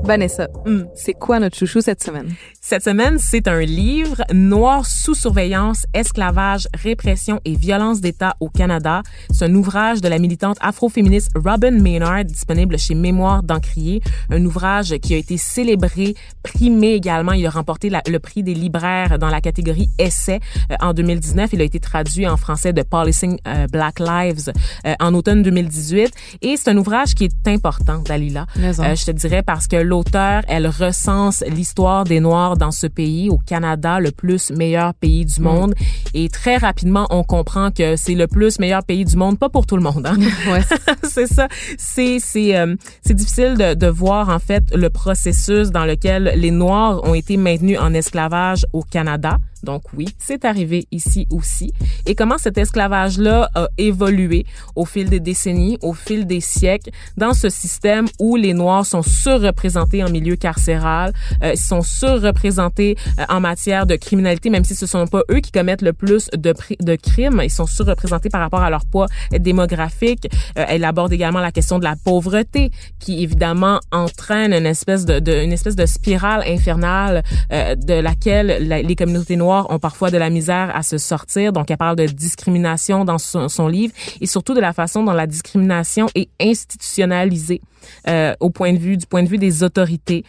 Vanessa, 0.10 0.48
Hmm. 0.66 0.86
c'est 0.96 1.14
quoi 1.14 1.38
notre 1.40 1.56
chouchou 1.56 1.82
cette 1.82 2.02
semaine? 2.02 2.34
Cette 2.60 2.84
semaine, 2.84 3.20
c'est 3.20 3.48
un 3.48 3.60
livre 3.62 4.24
Noir 4.34 4.84
sous 4.88 5.14
surveillance, 5.14 5.86
esclavage, 5.94 6.68
répression 6.74 7.40
et 7.46 7.54
violence 7.56 8.02
d'État 8.02 8.34
au 8.40 8.50
Canada. 8.50 9.04
C'est 9.30 9.46
un 9.46 9.54
ouvrage 9.54 10.02
de 10.02 10.08
la 10.08 10.18
militante 10.18 10.58
afroféministe 10.62 11.30
Robin 11.36 11.70
Maynard, 11.80 12.26
disponible 12.26 12.80
chez 12.80 12.96
Mémoire 12.96 13.44
d'Encrier. 13.44 14.02
Un 14.32 14.44
ouvrage 14.46 14.96
qui 14.98 15.14
a 15.14 15.18
été 15.18 15.38
célébré, 15.38 16.16
primé 16.42 16.94
également. 16.94 17.34
Il 17.34 17.46
a 17.46 17.52
remporté 17.52 17.92
la- 17.92 18.02
le 18.10 18.18
prix 18.18 18.42
des 18.42 18.56
libraires 18.56 19.20
dans 19.20 19.30
la 19.30 19.42
catégorie 19.42 19.90
essai 20.00 20.40
euh, 20.72 20.76
en 20.80 20.94
2019. 20.94 21.52
Il 21.54 21.62
a 21.62 21.66
été 21.66 21.80
traduit 21.80 22.26
en 22.28 22.36
français 22.36 22.74
de 22.74 22.82
Policing 22.82 23.38
euh, 23.48 23.68
Black 23.72 24.00
Lives 24.00 24.52
euh, 24.88 24.96
en 25.00 25.14
automne 25.14 25.44
2018. 25.44 26.12
Et 26.42 26.58
c'est 26.58 26.72
un 26.72 26.78
ouvrage 26.78 27.14
qui 27.14 27.26
est 27.26 27.48
important, 27.48 28.00
Dalila. 28.00 28.48
Euh, 28.58 28.96
je 28.96 29.06
te 29.06 29.12
dirais 29.12 29.44
parce 29.44 29.68
que 29.68 29.76
l'auteur, 30.00 30.44
elle 30.48 30.68
recense 30.68 31.44
l'histoire 31.48 32.06
des 32.06 32.22
Noirs 32.22 32.56
dans 32.56 32.72
ce 32.72 32.88
pays, 32.88 33.30
au 33.30 33.38
Canada, 33.38 34.00
le 34.00 34.12
plus 34.12 34.50
meilleur 34.50 34.94
pays 34.94 35.26
du 35.26 35.42
monde. 35.42 35.74
Et 36.14 36.30
très 36.30 36.56
rapidement, 36.56 37.06
on 37.10 37.24
comprend 37.24 37.70
que 37.70 37.98
c'est 37.98 38.16
le 38.16 38.28
plus 38.28 38.60
meilleur 38.60 38.84
pays 38.84 39.04
du 39.04 39.18
monde, 39.18 39.38
pas 39.38 39.50
pour 39.50 39.66
tout 39.66 39.76
le 39.76 39.84
monde. 39.84 40.08
Hein? 40.08 40.18
ouais. 40.52 40.62
c'est 41.04 41.28
ça. 41.28 41.50
C'est 41.78 42.20
c'est 42.20 42.56
euh, 42.56 42.76
c'est 43.02 43.14
difficile 43.14 43.56
de, 43.58 43.74
de 43.74 43.88
voir 43.88 44.30
en 44.30 44.40
fait 44.40 44.64
le 44.74 44.90
processus 44.90 45.70
dans 45.70 45.86
lequel 45.86 46.32
les 46.38 46.52
Noirs 46.52 47.04
ont 47.04 47.14
été 47.14 47.36
maintenus 47.36 47.78
en 47.78 47.94
esclavage 47.94 48.66
au 48.72 48.84
Canada. 48.84 49.38
Donc 49.64 49.84
oui, 49.96 50.08
c'est 50.18 50.46
arrivé 50.46 50.88
ici 50.92 51.28
aussi. 51.32 51.74
Et 52.06 52.16
comment 52.16 52.38
cet 52.38 52.58
esclavage-là 52.58 53.50
a 53.56 53.68
évolué 53.78 54.46
au 54.76 54.86
fil 54.86 55.10
des 55.10 55.20
décennies, 55.20 55.78
au 55.82 55.94
fil 55.94 56.26
des 56.26 56.40
siècles, 56.40 56.92
dans 57.18 57.34
ce 57.34 57.50
système 57.50 58.08
où 58.20 58.36
les 58.36 58.54
Noirs 58.54 58.86
sont 58.86 59.02
surreprésentés 59.02 59.89
en 60.04 60.10
milieu 60.10 60.36
carcéral, 60.36 61.12
euh, 61.44 61.54
ils 61.54 61.60
sont 61.60 61.82
surreprésentés 61.82 62.96
euh, 63.20 63.24
en 63.30 63.40
matière 63.40 63.86
de 63.86 63.96
criminalité, 63.96 64.50
même 64.50 64.64
si 64.64 64.76
ce 64.76 64.86
sont 64.86 65.08
pas 65.08 65.22
eux 65.32 65.40
qui 65.40 65.52
commettent 65.52 65.82
le 65.82 65.94
plus 65.94 66.30
de, 66.36 66.54
de 66.80 66.96
crimes, 66.96 67.42
ils 67.44 67.50
sont 67.50 67.66
surreprésentés 67.68 68.30
par 68.30 68.42
rapport 68.42 68.62
à 68.62 68.70
leur 68.70 68.86
poids 68.86 69.08
démographique. 69.32 70.28
Euh, 70.58 70.66
elle 70.68 70.84
aborde 70.86 71.12
également 71.14 71.40
la 71.40 71.52
question 71.52 71.80
de 71.80 71.84
la 71.84 71.96
pauvreté, 71.96 72.72
qui 73.00 73.24
évidemment 73.24 73.80
entraîne 73.92 74.54
une 74.54 74.66
espèce 74.66 75.06
de, 75.06 75.20
de 75.20 75.44
une 75.44 75.54
espèce 75.54 75.76
de 75.76 75.86
spirale 75.86 76.44
infernale 76.48 77.24
euh, 77.52 77.76
de 77.76 77.94
laquelle 77.96 78.68
la- 78.68 78.82
les 78.82 78.96
communautés 78.96 79.36
noires 79.36 79.68
ont 79.70 79.80
parfois 79.80 80.12
de 80.12 80.18
la 80.18 80.30
misère 80.30 80.72
à 80.76 80.84
se 80.84 80.98
sortir. 80.98 81.52
Donc, 81.54 81.72
elle 81.72 81.78
parle 81.78 81.96
de 81.96 82.06
discrimination 82.06 83.06
dans 83.06 83.18
son, 83.18 83.50
son 83.50 83.68
livre 83.68 83.94
et 84.22 84.28
surtout 84.28 84.54
de 84.54 84.60
la 84.60 84.74
façon 84.74 85.04
dont 85.04 85.14
la 85.14 85.28
discrimination 85.28 86.08
est 86.16 86.30
institutionnalisée 86.42 87.62
euh, 88.08 88.34
au 88.40 88.50
point 88.50 88.74
de 88.74 88.80
vue 88.80 88.98
du 88.98 89.06
point 89.06 89.24
de 89.24 89.30
vue 89.30 89.38
des 89.38 89.64
autorités. 89.64 90.24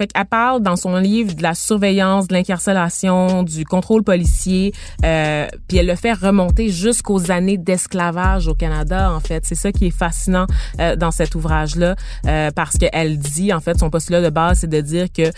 Fait 0.00 0.06
qu'elle 0.06 0.24
parle 0.24 0.62
dans 0.62 0.76
son 0.76 0.96
livre 0.96 1.34
de 1.34 1.42
la 1.42 1.54
surveillance, 1.54 2.26
de 2.26 2.32
l'incarcération, 2.32 3.42
du 3.42 3.66
contrôle 3.66 4.02
policier, 4.02 4.72
euh, 5.04 5.46
puis 5.68 5.76
elle 5.76 5.88
le 5.88 5.94
fait 5.94 6.14
remonter 6.14 6.70
jusqu'aux 6.70 7.30
années 7.30 7.58
d'esclavage 7.58 8.48
au 8.48 8.54
Canada. 8.54 9.12
En 9.12 9.20
fait, 9.20 9.44
c'est 9.44 9.54
ça 9.54 9.72
qui 9.72 9.88
est 9.88 9.90
fascinant 9.90 10.46
euh, 10.80 10.96
dans 10.96 11.10
cet 11.10 11.34
ouvrage-là, 11.34 11.96
euh, 12.26 12.50
parce 12.50 12.78
qu'elle 12.78 13.18
dit, 13.18 13.52
en 13.52 13.60
fait, 13.60 13.78
son 13.78 13.90
postulat 13.90 14.22
de 14.22 14.30
base, 14.30 14.60
c'est 14.60 14.70
de 14.70 14.80
dire 14.80 15.12
que 15.12 15.30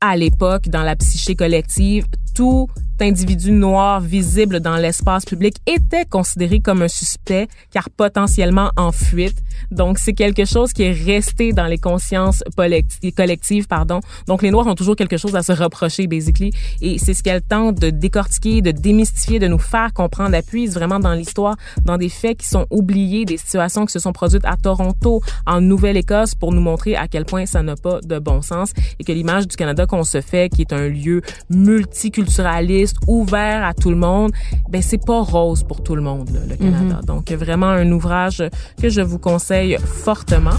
à 0.00 0.16
l'époque, 0.16 0.68
dans 0.68 0.82
la 0.82 0.96
psyché 0.96 1.36
collective, 1.36 2.06
tout 2.34 2.66
individu 3.02 3.50
noir 3.50 4.00
visible 4.00 4.60
dans 4.60 4.76
l'espace 4.76 5.24
public 5.24 5.56
était 5.66 6.04
considéré 6.04 6.60
comme 6.60 6.82
un 6.82 6.88
suspect 6.88 7.48
car 7.70 7.90
potentiellement 7.90 8.70
en 8.76 8.92
fuite. 8.92 9.36
Donc 9.70 9.98
c'est 9.98 10.12
quelque 10.12 10.44
chose 10.44 10.72
qui 10.72 10.82
est 10.82 10.92
resté 10.92 11.52
dans 11.52 11.66
les 11.66 11.78
consciences 11.78 12.42
collectives, 13.16 13.66
pardon. 13.66 14.00
Donc 14.26 14.42
les 14.42 14.50
noirs 14.50 14.66
ont 14.66 14.74
toujours 14.74 14.96
quelque 14.96 15.16
chose 15.16 15.34
à 15.36 15.42
se 15.42 15.52
reprocher 15.52 16.06
basically 16.06 16.52
et 16.80 16.98
c'est 16.98 17.14
ce 17.14 17.22
qu'elle 17.22 17.42
tente 17.42 17.78
de 17.78 17.90
décortiquer, 17.90 18.62
de 18.62 18.70
démystifier, 18.70 19.38
de 19.38 19.48
nous 19.48 19.58
faire 19.58 19.92
comprendre, 19.92 20.36
appuise 20.36 20.74
vraiment 20.74 20.98
dans 20.98 21.14
l'histoire, 21.14 21.56
dans 21.84 21.98
des 21.98 22.08
faits 22.08 22.38
qui 22.38 22.46
sont 22.46 22.66
oubliés, 22.70 23.24
des 23.24 23.36
situations 23.36 23.86
qui 23.86 23.92
se 23.92 23.98
sont 23.98 24.12
produites 24.12 24.44
à 24.44 24.56
Toronto, 24.56 25.22
en 25.46 25.60
Nouvelle-Écosse 25.60 26.34
pour 26.34 26.52
nous 26.52 26.60
montrer 26.60 26.96
à 26.96 27.08
quel 27.08 27.24
point 27.24 27.46
ça 27.46 27.62
n'a 27.62 27.76
pas 27.76 28.00
de 28.00 28.18
bon 28.18 28.42
sens 28.42 28.72
et 28.98 29.04
que 29.04 29.12
l'image 29.12 29.48
du 29.48 29.56
Canada 29.56 29.86
qu'on 29.86 30.04
se 30.04 30.20
fait 30.20 30.48
qui 30.48 30.62
est 30.62 30.72
un 30.72 30.88
lieu 30.88 31.22
multiculturaliste 31.50 32.91
ouvert 33.06 33.64
à 33.64 33.74
tout 33.74 33.90
le 33.90 33.96
monde, 33.96 34.32
ben 34.68 34.82
c'est 34.82 35.04
pas 35.04 35.20
rose 35.20 35.62
pour 35.64 35.82
tout 35.82 35.94
le 35.94 36.02
monde 36.02 36.30
là, 36.30 36.40
le 36.48 36.56
Canada. 36.56 37.00
Donc 37.06 37.30
vraiment 37.32 37.68
un 37.68 37.90
ouvrage 37.90 38.42
que 38.80 38.88
je 38.88 39.00
vous 39.00 39.18
conseille 39.18 39.76
fortement. 39.84 40.50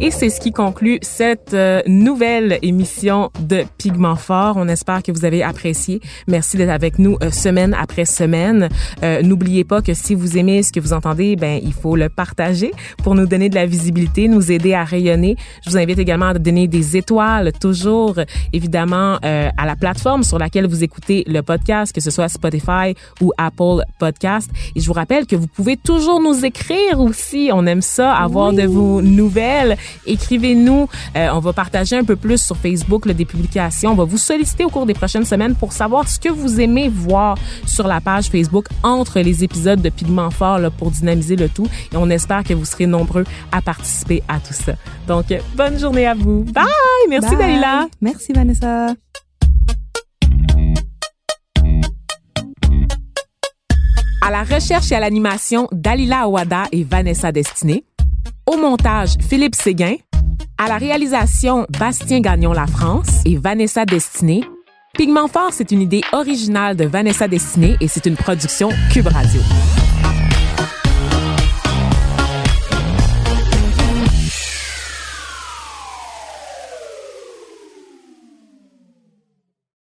Et 0.00 0.12
c'est 0.12 0.30
ce 0.30 0.40
qui 0.40 0.52
conclut 0.52 1.00
cette 1.02 1.54
euh, 1.54 1.82
nouvelle 1.88 2.60
émission 2.62 3.32
de 3.40 3.64
Pigment 3.78 4.14
Fort. 4.14 4.54
On 4.56 4.68
espère 4.68 5.02
que 5.02 5.10
vous 5.10 5.24
avez 5.24 5.42
apprécié. 5.42 6.00
Merci 6.28 6.56
d'être 6.56 6.70
avec 6.70 7.00
nous 7.00 7.16
euh, 7.20 7.32
semaine 7.32 7.74
après 7.74 8.04
semaine. 8.04 8.68
Euh, 9.02 9.22
N'oubliez 9.22 9.64
pas 9.64 9.82
que 9.82 9.94
si 9.94 10.14
vous 10.14 10.38
aimez 10.38 10.62
ce 10.62 10.72
que 10.72 10.78
vous 10.78 10.92
entendez, 10.92 11.34
ben 11.34 11.60
il 11.60 11.72
faut 11.72 11.96
le 11.96 12.08
partager 12.08 12.70
pour 13.02 13.16
nous 13.16 13.26
donner 13.26 13.48
de 13.48 13.56
la 13.56 13.66
visibilité, 13.66 14.28
nous 14.28 14.52
aider 14.52 14.72
à 14.72 14.84
rayonner. 14.84 15.34
Je 15.64 15.70
vous 15.70 15.76
invite 15.76 15.98
également 15.98 16.28
à 16.28 16.34
donner 16.34 16.68
des 16.68 16.96
étoiles, 16.96 17.50
toujours 17.60 18.20
évidemment 18.52 19.18
euh, 19.24 19.48
à 19.56 19.66
la 19.66 19.74
plateforme 19.74 20.22
sur 20.22 20.38
laquelle 20.38 20.68
vous 20.68 20.84
écoutez 20.84 21.24
le 21.26 21.42
podcast, 21.42 21.92
que 21.92 22.00
ce 22.00 22.12
soit 22.12 22.28
Spotify 22.28 22.94
ou 23.20 23.32
Apple 23.36 23.82
Podcast. 23.98 24.48
Et 24.76 24.80
je 24.80 24.86
vous 24.86 24.92
rappelle 24.92 25.26
que 25.26 25.34
vous 25.34 25.48
pouvez 25.48 25.76
toujours 25.76 26.20
nous 26.20 26.44
écrire 26.44 27.00
aussi. 27.00 27.50
On 27.52 27.66
aime 27.66 27.82
ça, 27.82 28.14
avoir 28.14 28.52
de 28.52 28.62
vos 28.62 29.02
nouvelles. 29.02 29.76
Écrivez-nous. 30.06 30.88
Euh, 31.16 31.28
on 31.32 31.40
va 31.40 31.52
partager 31.52 31.96
un 31.96 32.04
peu 32.04 32.16
plus 32.16 32.42
sur 32.42 32.56
Facebook 32.56 33.06
là, 33.06 33.14
des 33.14 33.24
publications. 33.24 33.92
On 33.92 33.94
va 33.94 34.04
vous 34.04 34.18
solliciter 34.18 34.64
au 34.64 34.70
cours 34.70 34.86
des 34.86 34.94
prochaines 34.94 35.24
semaines 35.24 35.54
pour 35.54 35.72
savoir 35.72 36.08
ce 36.08 36.18
que 36.18 36.28
vous 36.28 36.60
aimez 36.60 36.88
voir 36.88 37.36
sur 37.66 37.86
la 37.86 38.00
page 38.00 38.26
Facebook 38.26 38.66
entre 38.82 39.20
les 39.20 39.44
épisodes 39.44 39.80
de 39.80 39.88
Pigment 39.88 40.30
Fort 40.30 40.58
là, 40.58 40.70
pour 40.70 40.90
dynamiser 40.90 41.36
le 41.36 41.48
tout. 41.48 41.66
Et 41.92 41.96
on 41.96 42.10
espère 42.10 42.44
que 42.44 42.54
vous 42.54 42.64
serez 42.64 42.86
nombreux 42.86 43.24
à 43.52 43.62
participer 43.62 44.22
à 44.28 44.38
tout 44.38 44.54
ça. 44.54 44.72
Donc, 45.06 45.26
bonne 45.54 45.78
journée 45.78 46.06
à 46.06 46.14
vous. 46.14 46.44
Bye! 46.44 46.64
Merci. 47.08 47.36
Dalila. 47.36 47.86
Merci 48.00 48.32
Vanessa. 48.32 48.94
À 54.20 54.30
la 54.30 54.42
recherche 54.42 54.92
et 54.92 54.94
à 54.94 55.00
l'animation, 55.00 55.68
Dalila 55.72 56.20
Awada 56.22 56.64
et 56.70 56.84
Vanessa 56.84 57.32
Destiné. 57.32 57.84
Au 58.50 58.56
montage, 58.56 59.10
Philippe 59.20 59.54
Séguin. 59.54 59.96
À 60.56 60.68
la 60.68 60.78
réalisation, 60.78 61.66
Bastien 61.78 62.20
Gagnon 62.20 62.54
La 62.54 62.66
France 62.66 63.20
et 63.26 63.36
Vanessa 63.36 63.84
Destiné. 63.84 64.42
Pigment 64.94 65.28
Fort, 65.28 65.50
c'est 65.52 65.70
une 65.70 65.82
idée 65.82 66.00
originale 66.12 66.74
de 66.74 66.86
Vanessa 66.86 67.28
Destiné 67.28 67.76
et 67.82 67.88
c'est 67.88 68.06
une 68.06 68.16
production 68.16 68.70
Cube 68.90 69.08
Radio. 69.08 69.42